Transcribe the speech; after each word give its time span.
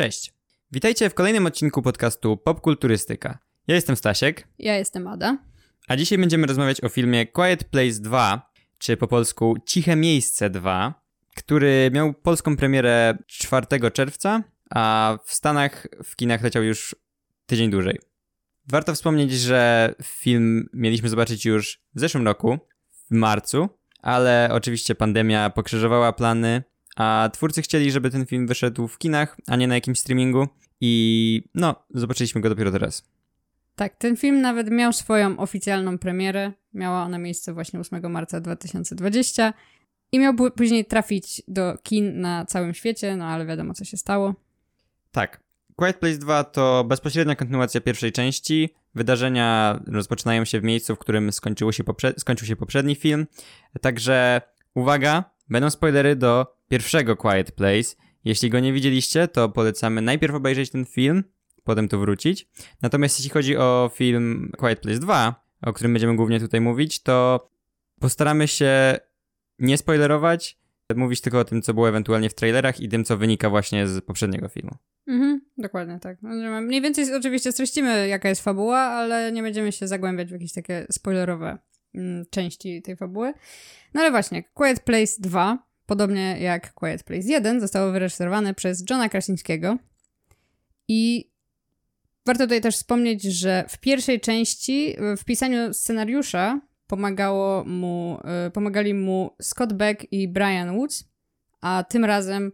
Cześć. 0.00 0.32
Witajcie 0.72 1.10
w 1.10 1.14
kolejnym 1.14 1.46
odcinku 1.46 1.82
podcastu 1.82 2.36
Popkulturystyka. 2.36 3.38
Ja 3.66 3.74
jestem 3.74 3.96
Stasiek, 3.96 4.48
Ja 4.58 4.76
jestem 4.76 5.06
Ada. 5.06 5.38
a 5.88 5.96
dzisiaj 5.96 6.18
będziemy 6.18 6.46
rozmawiać 6.46 6.84
o 6.84 6.88
filmie 6.88 7.26
Quiet 7.26 7.64
Place 7.64 8.00
2, 8.00 8.50
czy 8.78 8.96
po 8.96 9.08
polsku 9.08 9.56
Ciche 9.66 9.96
Miejsce 9.96 10.50
2, 10.50 11.02
który 11.36 11.90
miał 11.92 12.14
polską 12.14 12.56
premierę 12.56 13.18
4 13.26 13.90
czerwca, 13.92 14.42
a 14.70 15.18
w 15.24 15.34
Stanach 15.34 15.86
w 16.04 16.16
kinach 16.16 16.42
leciał 16.42 16.62
już 16.62 16.96
tydzień 17.46 17.70
dłużej. 17.70 17.98
Warto 18.68 18.94
wspomnieć, 18.94 19.32
że 19.32 19.94
film 20.02 20.68
mieliśmy 20.72 21.08
zobaczyć 21.08 21.44
już 21.44 21.80
w 21.94 22.00
zeszłym 22.00 22.24
roku, 22.24 22.58
w 23.10 23.14
marcu, 23.14 23.68
ale 24.02 24.48
oczywiście 24.52 24.94
pandemia 24.94 25.50
pokrzyżowała 25.50 26.12
plany, 26.12 26.62
a 27.00 27.30
twórcy 27.32 27.62
chcieli, 27.62 27.90
żeby 27.90 28.10
ten 28.10 28.26
film 28.26 28.46
wyszedł 28.46 28.88
w 28.88 28.98
kinach, 28.98 29.36
a 29.46 29.56
nie 29.56 29.68
na 29.68 29.74
jakimś 29.74 29.98
streamingu 29.98 30.48
i 30.80 31.42
no, 31.54 31.74
zobaczyliśmy 31.94 32.40
go 32.40 32.48
dopiero 32.48 32.70
teraz. 32.70 33.02
Tak, 33.76 33.96
ten 33.96 34.16
film 34.16 34.40
nawet 34.40 34.70
miał 34.70 34.92
swoją 34.92 35.38
oficjalną 35.38 35.98
premierę. 35.98 36.52
Miała 36.74 37.02
ona 37.02 37.18
miejsce 37.18 37.52
właśnie 37.52 37.80
8 37.80 38.12
marca 38.12 38.40
2020 38.40 39.52
i 40.12 40.18
miał 40.18 40.34
później 40.56 40.84
trafić 40.84 41.42
do 41.48 41.78
kin 41.82 42.20
na 42.20 42.46
całym 42.46 42.74
świecie, 42.74 43.16
no 43.16 43.24
ale 43.24 43.46
wiadomo 43.46 43.74
co 43.74 43.84
się 43.84 43.96
stało. 43.96 44.34
Tak. 45.12 45.40
Quiet 45.76 45.96
Place 45.96 46.18
2 46.18 46.44
to 46.44 46.84
bezpośrednia 46.84 47.36
kontynuacja 47.36 47.80
pierwszej 47.80 48.12
części. 48.12 48.74
Wydarzenia 48.94 49.80
rozpoczynają 49.86 50.44
się 50.44 50.60
w 50.60 50.64
miejscu, 50.64 50.96
w 50.96 50.98
którym 50.98 51.32
skończyło 51.32 51.72
się 51.72 51.84
poprze- 51.84 52.14
skończył 52.18 52.46
się 52.46 52.56
poprzedni 52.56 52.94
film. 52.94 53.26
Także 53.80 54.40
uwaga, 54.74 55.24
będą 55.48 55.70
spoilery 55.70 56.16
do 56.16 56.59
pierwszego 56.74 57.16
Quiet 57.16 57.52
Place. 57.52 57.96
Jeśli 58.24 58.50
go 58.50 58.60
nie 58.60 58.72
widzieliście, 58.72 59.28
to 59.28 59.48
polecamy 59.48 60.02
najpierw 60.02 60.34
obejrzeć 60.34 60.70
ten 60.70 60.84
film, 60.84 61.24
potem 61.64 61.88
tu 61.88 62.00
wrócić. 62.00 62.48
Natomiast 62.82 63.18
jeśli 63.18 63.30
chodzi 63.30 63.56
o 63.56 63.90
film 63.94 64.52
Quiet 64.58 64.80
Place 64.80 64.98
2, 64.98 65.44
o 65.62 65.72
którym 65.72 65.92
będziemy 65.92 66.16
głównie 66.16 66.40
tutaj 66.40 66.60
mówić, 66.60 67.02
to 67.02 67.48
postaramy 68.00 68.48
się 68.48 68.98
nie 69.58 69.78
spoilerować, 69.78 70.58
mówić 70.96 71.20
tylko 71.20 71.38
o 71.38 71.44
tym, 71.44 71.62
co 71.62 71.74
było 71.74 71.88
ewentualnie 71.88 72.30
w 72.30 72.34
trailerach 72.34 72.80
i 72.80 72.88
tym, 72.88 73.04
co 73.04 73.16
wynika 73.16 73.50
właśnie 73.50 73.86
z 73.88 74.04
poprzedniego 74.04 74.48
filmu. 74.48 74.76
Mhm, 75.06 75.40
dokładnie 75.58 75.98
tak. 76.00 76.18
Będziemy- 76.22 76.60
Mniej 76.60 76.80
więcej 76.80 77.14
oczywiście 77.14 77.52
streścimy 77.52 78.08
jaka 78.08 78.28
jest 78.28 78.44
fabuła, 78.44 78.78
ale 78.78 79.32
nie 79.32 79.42
będziemy 79.42 79.72
się 79.72 79.88
zagłębiać 79.88 80.28
w 80.28 80.32
jakieś 80.32 80.52
takie 80.52 80.86
spoilerowe 80.90 81.58
mm, 81.94 82.24
części 82.30 82.82
tej 82.82 82.96
fabuły. 82.96 83.32
No 83.94 84.00
ale 84.00 84.10
właśnie, 84.10 84.42
Quiet 84.42 84.80
Place 84.80 85.12
2, 85.18 85.58
podobnie 85.90 86.36
jak 86.40 86.74
Quiet 86.74 87.02
Place 87.02 87.28
1, 87.28 87.60
zostało 87.60 87.92
wyreżyserowane 87.92 88.54
przez 88.54 88.84
Johna 88.90 89.08
Krasińskiego 89.08 89.76
i 90.88 91.30
warto 92.26 92.44
tutaj 92.44 92.60
też 92.60 92.76
wspomnieć, 92.76 93.22
że 93.22 93.64
w 93.68 93.78
pierwszej 93.78 94.20
części 94.20 94.96
y, 95.12 95.16
w 95.16 95.24
pisaniu 95.24 95.74
scenariusza 95.74 96.60
pomagało 96.86 97.64
mu, 97.64 98.18
y, 98.48 98.50
pomagali 98.50 98.94
mu 98.94 99.30
Scott 99.42 99.72
Beck 99.72 100.12
i 100.12 100.28
Brian 100.28 100.76
Woods, 100.76 101.04
a 101.60 101.84
tym 101.88 102.04
razem 102.04 102.52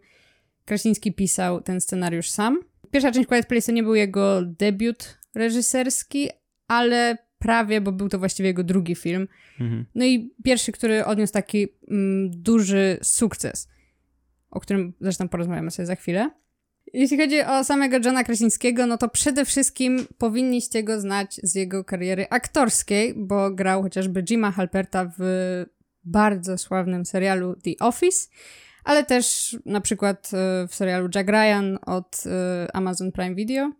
Krasiński 0.65 1.13
pisał 1.13 1.61
ten 1.61 1.81
scenariusz 1.81 2.29
sam. 2.29 2.59
Pierwsza 2.91 3.11
część 3.11 3.27
Quiet 3.27 3.47
Place 3.47 3.65
to 3.65 3.71
nie 3.71 3.83
był 3.83 3.95
jego 3.95 4.41
debiut 4.45 5.17
reżyserski, 5.35 6.29
ale 6.67 7.17
prawie, 7.39 7.81
bo 7.81 7.91
był 7.91 8.09
to 8.09 8.19
właściwie 8.19 8.49
jego 8.49 8.63
drugi 8.63 8.95
film. 8.95 9.27
Mhm. 9.59 9.85
No 9.95 10.05
i 10.05 10.33
pierwszy, 10.43 10.71
który 10.71 11.05
odniósł 11.05 11.33
taki 11.33 11.67
mm, 11.87 12.41
duży 12.41 12.97
sukces, 13.01 13.67
o 14.51 14.59
którym 14.59 14.93
zresztą 15.01 15.29
porozmawiamy 15.29 15.71
sobie 15.71 15.85
za 15.85 15.95
chwilę. 15.95 16.31
Jeśli 16.93 17.17
chodzi 17.17 17.41
o 17.41 17.63
samego 17.63 17.97
Johna 18.05 18.23
Krasińskiego, 18.23 18.85
no 18.85 18.97
to 18.97 19.09
przede 19.09 19.45
wszystkim 19.45 20.07
powinniście 20.17 20.83
go 20.83 21.01
znać 21.01 21.39
z 21.43 21.55
jego 21.55 21.83
kariery 21.83 22.27
aktorskiej, 22.29 23.13
bo 23.17 23.51
grał 23.51 23.83
chociażby 23.83 24.23
Jima 24.23 24.51
Halperta 24.51 25.11
w 25.19 25.23
bardzo 26.03 26.57
sławnym 26.57 27.05
serialu 27.05 27.55
The 27.55 27.85
Office, 27.85 28.27
ale 28.83 29.03
też 29.03 29.57
na 29.65 29.81
przykład 29.81 30.31
e, 30.33 30.67
w 30.67 30.75
serialu 30.75 31.09
Jack 31.15 31.29
Ryan 31.29 31.77
od 31.85 32.23
e, 32.25 32.75
Amazon 32.75 33.11
Prime 33.11 33.35
Video. 33.35 33.71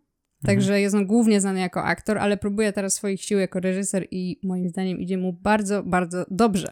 Także 0.46 0.82
jest 0.82 0.96
on 0.96 1.06
głównie 1.06 1.42
znany 1.42 1.60
jako 1.60 1.84
aktor, 1.84 2.18
ale 2.18 2.38
próbuje 2.38 2.74
teraz 2.74 2.94
swoich 2.94 3.22
sił 3.24 3.40
jako 3.40 3.60
reżyser 3.60 4.08
i 4.12 4.40
moim 4.44 4.70
zdaniem 4.70 5.00
idzie 5.00 5.18
mu 5.18 5.34
bardzo, 5.34 5.84
bardzo 5.84 6.26
dobrze. 6.32 6.72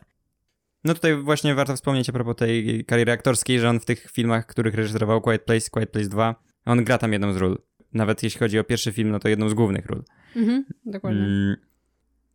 No 0.83 0.93
tutaj 0.93 1.15
właśnie 1.15 1.55
warto 1.55 1.75
wspomnieć 1.75 2.09
a 2.09 2.13
propos 2.13 2.35
tej 2.35 2.85
kariery 2.85 3.11
aktorskiej, 3.11 3.59
że 3.59 3.69
on 3.69 3.79
w 3.79 3.85
tych 3.85 4.11
filmach, 4.11 4.45
których 4.45 4.75
reżyserował 4.75 5.21
Quiet 5.21 5.43
Place, 5.43 5.69
Quiet 5.71 5.89
Place 5.91 6.09
2, 6.09 6.35
on 6.65 6.83
gra 6.83 6.97
tam 6.97 7.13
jedną 7.13 7.33
z 7.33 7.37
ról. 7.37 7.57
Nawet 7.93 8.23
jeśli 8.23 8.39
chodzi 8.39 8.59
o 8.59 8.63
pierwszy 8.63 8.91
film, 8.91 9.09
no 9.09 9.19
to 9.19 9.29
jedną 9.29 9.49
z 9.49 9.53
głównych 9.53 9.85
ról. 9.85 10.03
Mhm, 10.35 10.65
dokładnie. 10.85 11.21
Mm, 11.21 11.55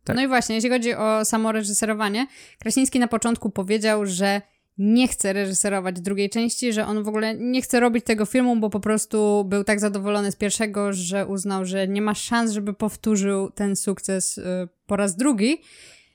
Tak. 0.03 0.15
No 0.15 0.23
i 0.23 0.27
właśnie, 0.27 0.55
jeśli 0.55 0.69
chodzi 0.69 0.93
o 0.95 1.25
samo 1.25 1.51
reżyserowanie, 1.51 2.27
Krasiński 2.59 2.99
na 2.99 3.07
początku 3.07 3.49
powiedział, 3.49 4.05
że 4.05 4.41
nie 4.77 5.07
chce 5.07 5.33
reżyserować 5.33 6.01
drugiej 6.01 6.29
części, 6.29 6.73
że 6.73 6.85
on 6.85 7.03
w 7.03 7.07
ogóle 7.07 7.35
nie 7.35 7.61
chce 7.61 7.79
robić 7.79 8.05
tego 8.05 8.25
filmu, 8.25 8.55
bo 8.59 8.69
po 8.69 8.79
prostu 8.79 9.45
był 9.45 9.63
tak 9.63 9.79
zadowolony 9.79 10.31
z 10.31 10.35
pierwszego, 10.35 10.93
że 10.93 11.27
uznał, 11.27 11.65
że 11.65 11.87
nie 11.87 12.01
ma 12.01 12.15
szans, 12.15 12.51
żeby 12.51 12.73
powtórzył 12.73 13.49
ten 13.49 13.75
sukces 13.75 14.37
y, 14.37 14.43
po 14.85 14.95
raz 14.95 15.15
drugi. 15.15 15.61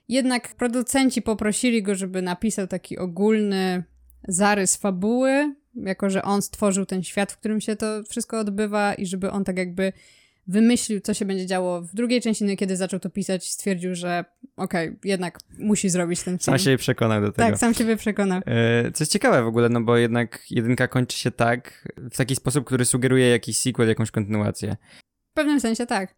Jednak 0.08 0.54
producenci 0.54 1.22
poprosili 1.22 1.82
go, 1.82 1.94
żeby 1.94 2.22
napisał 2.22 2.66
taki 2.66 2.98
ogólny 2.98 3.84
zarys 4.28 4.76
fabuły, 4.76 5.54
jako 5.74 6.10
że 6.10 6.22
on 6.22 6.42
stworzył 6.42 6.86
ten 6.86 7.02
świat, 7.02 7.32
w 7.32 7.38
którym 7.38 7.60
się 7.60 7.76
to 7.76 8.02
wszystko 8.10 8.38
odbywa 8.38 8.94
i 8.94 9.06
żeby 9.06 9.30
on 9.30 9.44
tak 9.44 9.58
jakby 9.58 9.92
wymyślił, 10.46 11.00
co 11.00 11.14
się 11.14 11.24
będzie 11.24 11.46
działo 11.46 11.82
w 11.82 11.94
drugiej 11.94 12.20
części, 12.20 12.44
no 12.44 12.50
i 12.50 12.56
kiedy 12.56 12.76
zaczął 12.76 13.00
to 13.00 13.10
pisać, 13.10 13.50
stwierdził, 13.50 13.94
że 13.94 14.24
okej, 14.56 14.96
jednak 15.04 15.38
musi 15.58 15.88
zrobić 15.90 16.22
ten 16.22 16.38
film. 16.38 16.44
sam 16.44 16.58
się 16.58 16.76
przekonał 16.76 17.20
do 17.20 17.32
tego. 17.32 17.48
Tak, 17.48 17.58
sam 17.58 17.74
siebie 17.74 17.96
przekonał. 17.96 18.40
E, 18.46 18.90
Co 18.92 19.02
jest 19.04 19.12
ciekawe 19.12 19.42
w 19.42 19.46
ogóle, 19.46 19.68
no 19.68 19.80
bo 19.80 19.96
jednak 19.96 20.50
jedynka 20.50 20.88
kończy 20.88 21.18
się 21.18 21.30
tak, 21.30 21.88
w 21.96 22.16
taki 22.16 22.36
sposób, 22.36 22.64
który 22.64 22.84
sugeruje 22.84 23.28
jakiś 23.28 23.58
sequel, 23.58 23.88
jakąś 23.88 24.10
kontynuację. 24.10 24.76
W 25.30 25.34
pewnym 25.34 25.60
sensie 25.60 25.86
tak. 25.86 26.14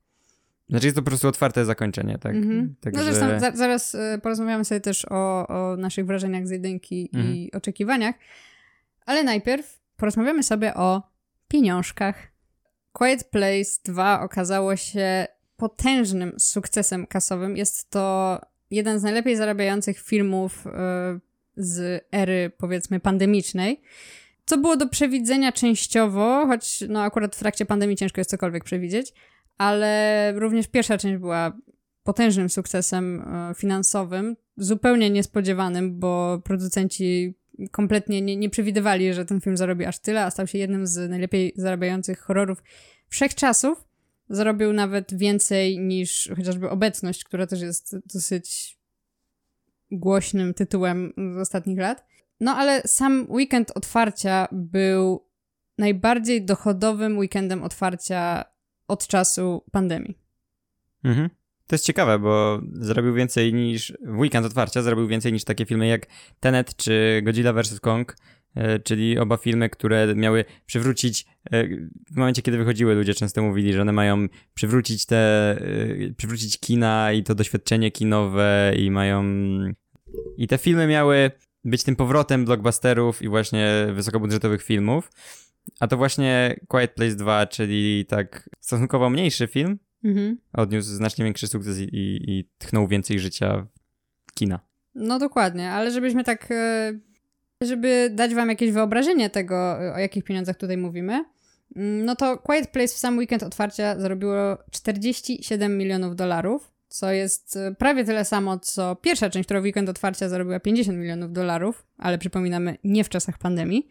Znaczy 0.70 0.86
jest 0.86 0.96
to 0.96 1.02
po 1.02 1.06
prostu 1.10 1.28
otwarte 1.28 1.64
zakończenie, 1.64 2.18
tak? 2.18 2.34
Mhm. 2.36 2.74
Także... 2.80 3.00
No 3.00 3.12
zresztą 3.12 3.40
za, 3.40 3.50
zaraz 3.56 3.94
y, 3.94 3.98
porozmawiamy 4.22 4.64
sobie 4.64 4.80
też 4.80 5.04
o, 5.10 5.48
o 5.48 5.76
naszych 5.76 6.06
wrażeniach 6.06 6.46
z 6.46 6.50
jedynki 6.50 7.10
Mhm. 7.14 7.34
i 7.36 7.52
oczekiwaniach, 7.52 8.14
ale 9.06 9.24
najpierw 9.24 9.80
porozmawiamy 9.96 10.42
sobie 10.42 10.74
o 10.74 11.02
pieniążkach. 11.48 12.37
Quiet 12.98 13.24
Place 13.24 13.80
2 13.84 14.20
okazało 14.20 14.76
się 14.76 15.26
potężnym 15.56 16.32
sukcesem 16.38 17.06
kasowym. 17.06 17.56
Jest 17.56 17.90
to 17.90 18.38
jeden 18.70 18.98
z 18.98 19.02
najlepiej 19.02 19.36
zarabiających 19.36 20.00
filmów 20.00 20.66
y, 20.66 20.70
z 21.56 22.04
ery, 22.12 22.52
powiedzmy, 22.58 23.00
pandemicznej. 23.00 23.80
Co 24.46 24.58
było 24.58 24.76
do 24.76 24.88
przewidzenia 24.88 25.52
częściowo, 25.52 26.46
choć 26.46 26.84
no 26.88 27.02
akurat 27.02 27.36
w 27.36 27.38
trakcie 27.38 27.66
pandemii 27.66 27.96
ciężko 27.96 28.20
jest 28.20 28.30
cokolwiek 28.30 28.64
przewidzieć, 28.64 29.12
ale 29.58 30.32
również 30.36 30.68
pierwsza 30.68 30.98
część 30.98 31.16
była 31.16 31.52
potężnym 32.02 32.48
sukcesem 32.48 33.20
e, 33.20 33.54
finansowym, 33.54 34.36
zupełnie 34.56 35.10
niespodziewanym, 35.10 35.98
bo 35.98 36.40
producenci 36.44 37.37
kompletnie 37.70 38.22
nie, 38.22 38.36
nie 38.36 38.50
przewidywali, 38.50 39.14
że 39.14 39.24
ten 39.24 39.40
film 39.40 39.56
zarobi 39.56 39.84
aż 39.84 39.98
tyle, 39.98 40.24
a 40.24 40.30
stał 40.30 40.46
się 40.46 40.58
jednym 40.58 40.86
z 40.86 41.10
najlepiej 41.10 41.52
zarabiających 41.56 42.20
horrorów 42.20 42.62
wszechczasów. 43.08 43.84
Zarobił 44.30 44.72
nawet 44.72 45.18
więcej 45.18 45.78
niż 45.78 46.30
chociażby 46.36 46.70
Obecność, 46.70 47.24
która 47.24 47.46
też 47.46 47.60
jest 47.60 47.96
dosyć 48.14 48.78
głośnym 49.90 50.54
tytułem 50.54 51.12
z 51.36 51.40
ostatnich 51.40 51.78
lat. 51.78 52.06
No 52.40 52.56
ale 52.56 52.82
sam 52.82 53.26
weekend 53.30 53.70
otwarcia 53.74 54.48
był 54.52 55.28
najbardziej 55.78 56.44
dochodowym 56.44 57.18
weekendem 57.18 57.62
otwarcia 57.62 58.44
od 58.88 59.06
czasu 59.06 59.64
pandemii. 59.72 60.18
Mhm. 61.04 61.30
To 61.68 61.74
jest 61.74 61.84
ciekawe, 61.84 62.18
bo 62.18 62.60
zrobił 62.72 63.14
więcej 63.14 63.54
niż, 63.54 63.92
w 64.04 64.18
weekend 64.18 64.46
otwarcia 64.46 64.82
zrobił 64.82 65.06
więcej 65.06 65.32
niż 65.32 65.44
takie 65.44 65.66
filmy 65.66 65.86
jak 65.86 66.06
Tenet 66.40 66.76
czy 66.76 67.20
Godzilla 67.24 67.52
vs. 67.52 67.80
Kong, 67.80 68.16
e, 68.54 68.78
czyli 68.78 69.18
oba 69.18 69.36
filmy, 69.36 69.70
które 69.70 70.14
miały 70.14 70.44
przywrócić, 70.66 71.26
e, 71.50 71.68
w 72.10 72.16
momencie 72.16 72.42
kiedy 72.42 72.58
wychodziły 72.58 72.94
ludzie 72.94 73.14
często 73.14 73.42
mówili, 73.42 73.72
że 73.72 73.82
one 73.82 73.92
mają 73.92 74.26
przywrócić 74.54 75.06
te, 75.06 75.50
e, 75.50 76.14
przywrócić 76.16 76.60
kina 76.60 77.12
i 77.12 77.22
to 77.22 77.34
doświadczenie 77.34 77.90
kinowe 77.90 78.72
i 78.76 78.90
mają, 78.90 79.24
i 80.36 80.48
te 80.48 80.58
filmy 80.58 80.86
miały 80.86 81.30
być 81.64 81.82
tym 81.84 81.96
powrotem 81.96 82.44
blockbusterów 82.44 83.22
i 83.22 83.28
właśnie 83.28 83.86
wysokobudżetowych 83.92 84.62
filmów, 84.62 85.10
a 85.80 85.86
to 85.86 85.96
właśnie 85.96 86.60
Quiet 86.68 86.94
Place 86.94 87.16
2, 87.16 87.46
czyli 87.46 88.06
tak 88.06 88.50
stosunkowo 88.60 89.10
mniejszy 89.10 89.46
film, 89.46 89.78
Mhm. 90.04 90.38
odniósł 90.52 90.88
znacznie 90.88 91.24
większy 91.24 91.48
sukces 91.48 91.78
i, 91.78 91.82
i, 91.82 92.30
i 92.30 92.48
tchnął 92.58 92.88
więcej 92.88 93.18
życia 93.18 93.66
w 94.26 94.32
kina. 94.32 94.60
No 94.94 95.18
dokładnie, 95.18 95.70
ale 95.70 95.90
żebyśmy 95.90 96.24
tak, 96.24 96.48
e, 96.50 96.98
żeby 97.62 98.10
dać 98.14 98.34
wam 98.34 98.48
jakieś 98.48 98.72
wyobrażenie 98.72 99.30
tego, 99.30 99.84
e, 99.84 99.94
o 99.94 99.98
jakich 99.98 100.24
pieniądzach 100.24 100.56
tutaj 100.56 100.76
mówimy, 100.76 101.24
Mm, 101.76 102.04
no 102.04 102.16
to 102.16 102.38
Quiet 102.38 102.70
Place 102.70 102.88
w 102.88 102.98
sam 102.98 103.18
weekend 103.18 103.42
otwarcia 103.42 104.00
zarobiło 104.00 104.58
47 104.70 105.78
milionów 105.78 106.16
dolarów, 106.16 106.72
co 106.88 107.12
jest 107.12 107.56
e, 107.56 107.74
prawie 107.74 108.04
tyle 108.04 108.24
samo, 108.24 108.58
co 108.58 108.96
pierwsza 108.96 109.30
część, 109.30 109.46
która 109.46 109.60
w 109.60 109.64
weekend 109.64 109.88
otwarcia 109.88 110.28
zarobiła 110.28 110.60
50 110.60 110.98
milionów 110.98 111.32
dolarów, 111.32 111.86
ale 111.98 112.18
przypominamy, 112.18 112.76
nie 112.84 113.04
w 113.04 113.08
czasach 113.08 113.38
pandemii. 113.38 113.88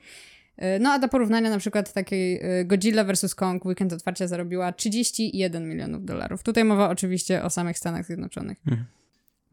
E, 0.58 0.80
no 0.80 0.92
a 0.92 1.00
do 1.00 1.08
porównania 1.08 1.50
na 1.50 1.58
przykład 1.58 1.94
takiej 1.94 2.40
e, 2.42 2.66
Godzilla 2.66 3.04
vs. 3.04 3.36
Kong 3.36 3.66
weekend 3.66 3.94
otwarcia 3.94 4.28
zarobiła 4.28 4.72
31 4.72 5.70
milionów 5.70 6.06
dolarów. 6.06 6.44
Tutaj 6.44 6.64
mowa 6.64 6.90
oczywiście 6.90 7.44
o 7.44 7.50
samych 7.50 7.78
Stanach 7.78 8.06
Zjednoczonych. 8.06 8.58
Mhm. 8.68 8.86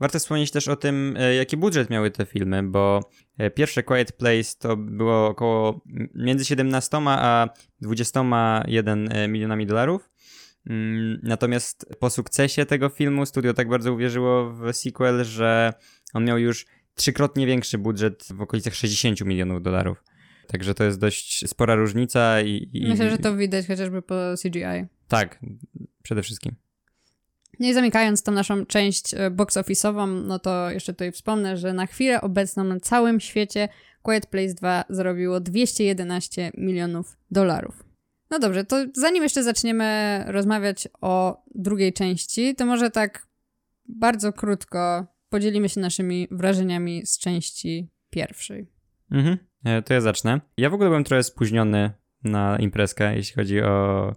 Warto 0.01 0.19
wspomnieć 0.19 0.51
też 0.51 0.69
o 0.69 0.77
tym, 0.77 1.19
jaki 1.37 1.57
budżet 1.57 1.91
miały 1.91 2.11
te 2.11 2.27
filmy, 2.27 2.63
bo 2.63 3.11
pierwsze 3.55 3.83
Quiet 3.83 4.13
Place 4.13 4.57
to 4.59 4.77
było 4.77 5.27
około 5.27 5.81
między 6.15 6.45
17 6.45 6.99
a 7.07 7.49
21 7.81 9.09
milionami 9.29 9.67
dolarów, 9.67 10.11
Mm, 10.67 11.19
natomiast 11.23 11.87
po 11.99 12.11
sukcesie 12.11 12.67
tego 12.67 12.89
filmu 12.89 13.27
studio 13.27 13.55
tak 13.55 13.69
bardzo 13.69 13.93
uwierzyło 13.93 14.51
w 14.51 14.73
sequel, 14.73 15.25
że 15.25 15.73
on 16.15 16.25
miał 16.25 16.39
już 16.39 16.67
trzykrotnie 16.95 17.47
większy 17.47 17.79
budżet 17.79 18.29
w 18.31 18.41
okolicach 18.41 18.75
60 18.75 19.21
milionów 19.21 19.63
dolarów. 19.63 20.05
Także 20.47 20.75
to 20.75 20.85
jest 20.85 21.01
dość 21.01 21.49
spora 21.49 21.75
różnica 21.75 22.41
i, 22.41 22.71
i... 22.73 22.89
Myślę, 22.89 23.11
że 23.11 23.19
to 23.19 23.37
widać 23.37 23.67
chociażby 23.67 24.03
po 24.03 24.15
CGI. 24.43 24.87
Tak, 25.09 25.39
przede 26.03 26.23
wszystkim. 26.23 26.55
Nie 27.61 27.69
no 27.69 27.75
zamykając 27.75 28.23
tą 28.23 28.33
naszą 28.33 28.67
część 28.67 29.15
e, 29.15 29.31
box 29.31 29.57
office'ową, 29.57 30.25
no 30.27 30.39
to 30.39 30.71
jeszcze 30.71 30.93
tutaj 30.93 31.13
wspomnę, 31.13 31.57
że 31.57 31.73
na 31.73 31.87
chwilę 31.87 32.21
obecną 32.21 32.65
na 32.65 32.81
całym 32.81 33.21
świecie 33.21 33.69
Quiet 34.03 34.27
Place 34.27 34.55
2 34.55 34.85
zarobiło 34.89 35.41
211 35.41 36.51
milionów 36.57 37.17
dolarów. 37.31 37.85
No 38.31 38.39
dobrze, 38.39 38.65
to 38.65 38.77
zanim 38.95 39.23
jeszcze 39.23 39.43
zaczniemy 39.43 40.19
rozmawiać 40.27 40.89
o 41.01 41.43
drugiej 41.55 41.93
części, 41.93 42.55
to 42.55 42.67
może 42.67 42.91
tak 42.91 43.27
bardzo 43.89 44.33
krótko 44.33 45.07
podzielimy 45.29 45.69
się 45.69 45.81
naszymi 45.81 46.29
wrażeniami 46.31 47.07
z 47.07 47.19
części 47.19 47.89
pierwszej. 48.11 48.67
Mhm, 49.11 49.39
to 49.85 49.95
ja 49.95 50.01
zacznę. 50.01 50.41
Ja 50.57 50.71
w 50.71 50.75
ogóle 50.75 50.89
byłem 50.89 51.05
trochę 51.05 51.23
spóźniony 51.23 51.91
na 52.25 52.57
imprezkę, 52.59 53.17
jeśli 53.17 53.35
chodzi 53.35 53.63
o 53.63 54.13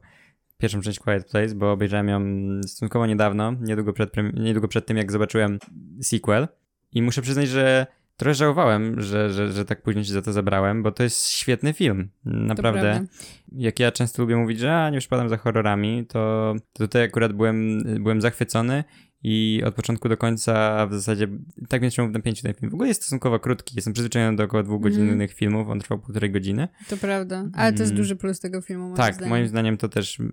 pierwszą 0.58 0.82
część 0.82 1.00
Quiet 1.00 1.30
Place, 1.32 1.56
bo 1.56 1.72
obejrzałem 1.72 2.10
ją 2.10 2.22
stosunkowo 2.64 3.06
niedawno, 3.06 3.54
niedługo 3.62 3.94
przed, 3.94 4.12
niedługo 4.34 4.68
przed 4.68 4.86
tym, 4.86 4.98
jak 4.98 5.12
zobaczyłem 5.12 5.60
sequel. 6.02 6.48
I 6.92 7.02
muszę 7.02 7.22
przyznać, 7.22 7.48
że 7.48 7.88
trochę 8.18 8.34
żałowałem, 8.36 9.02
że, 9.02 9.30
że, 9.34 9.52
że 9.52 9.66
tak 9.66 9.82
późno 9.82 10.04
się 10.04 10.14
za 10.14 10.22
to 10.22 10.34
zabrałem, 10.34 10.84
bo 10.84 10.92
to 10.92 11.04
jest 11.04 11.30
świetny 11.30 11.74
film. 11.74 12.10
Naprawdę. 12.26 13.06
Jak 13.52 13.80
ja 13.80 13.92
często 13.92 14.22
lubię 14.22 14.36
mówić, 14.36 14.60
że 14.60 14.76
a, 14.76 14.90
nie 14.90 15.00
przypadam 15.00 15.30
za 15.30 15.38
horrorami, 15.38 16.06
to, 16.06 16.54
to 16.74 16.84
tutaj 16.84 17.04
akurat 17.04 17.34
byłem, 17.34 17.84
byłem 18.00 18.22
zachwycony 18.22 18.84
i 19.24 19.62
od 19.66 19.76
początku 19.76 20.10
do 20.10 20.18
końca 20.18 20.88
w 20.88 20.94
zasadzie 20.94 21.28
tak 21.70 21.82
mnie 21.82 21.90
trzymał 21.90 22.12
w 22.12 22.14
napięciu 22.14 22.44
ten 22.44 22.54
film. 22.54 22.72
W 22.72 22.74
ogóle 22.74 22.88
jest 22.88 23.02
stosunkowo 23.02 23.40
krótki, 23.40 23.76
jestem 23.76 23.94
przyzwyczajony 23.94 24.38
do 24.38 24.44
około 24.44 24.64
dwugodzinnych 24.64 25.14
mm. 25.14 25.28
filmów, 25.28 25.70
on 25.70 25.80
trwał 25.80 26.00
półtorej 26.00 26.32
godziny. 26.32 26.68
To 26.90 26.98
prawda, 26.98 27.46
ale 27.54 27.74
to 27.74 27.80
jest 27.80 27.92
mm. 27.92 27.98
duży 27.98 28.16
plus 28.16 28.40
tego 28.40 28.62
filmu, 28.62 28.84
moim 28.84 28.98
Tak, 28.98 29.14
zdaniem. 29.16 29.30
moim 29.30 29.48
zdaniem 29.48 29.78
to 29.78 29.90
też 29.90 30.20
y, 30.20 30.24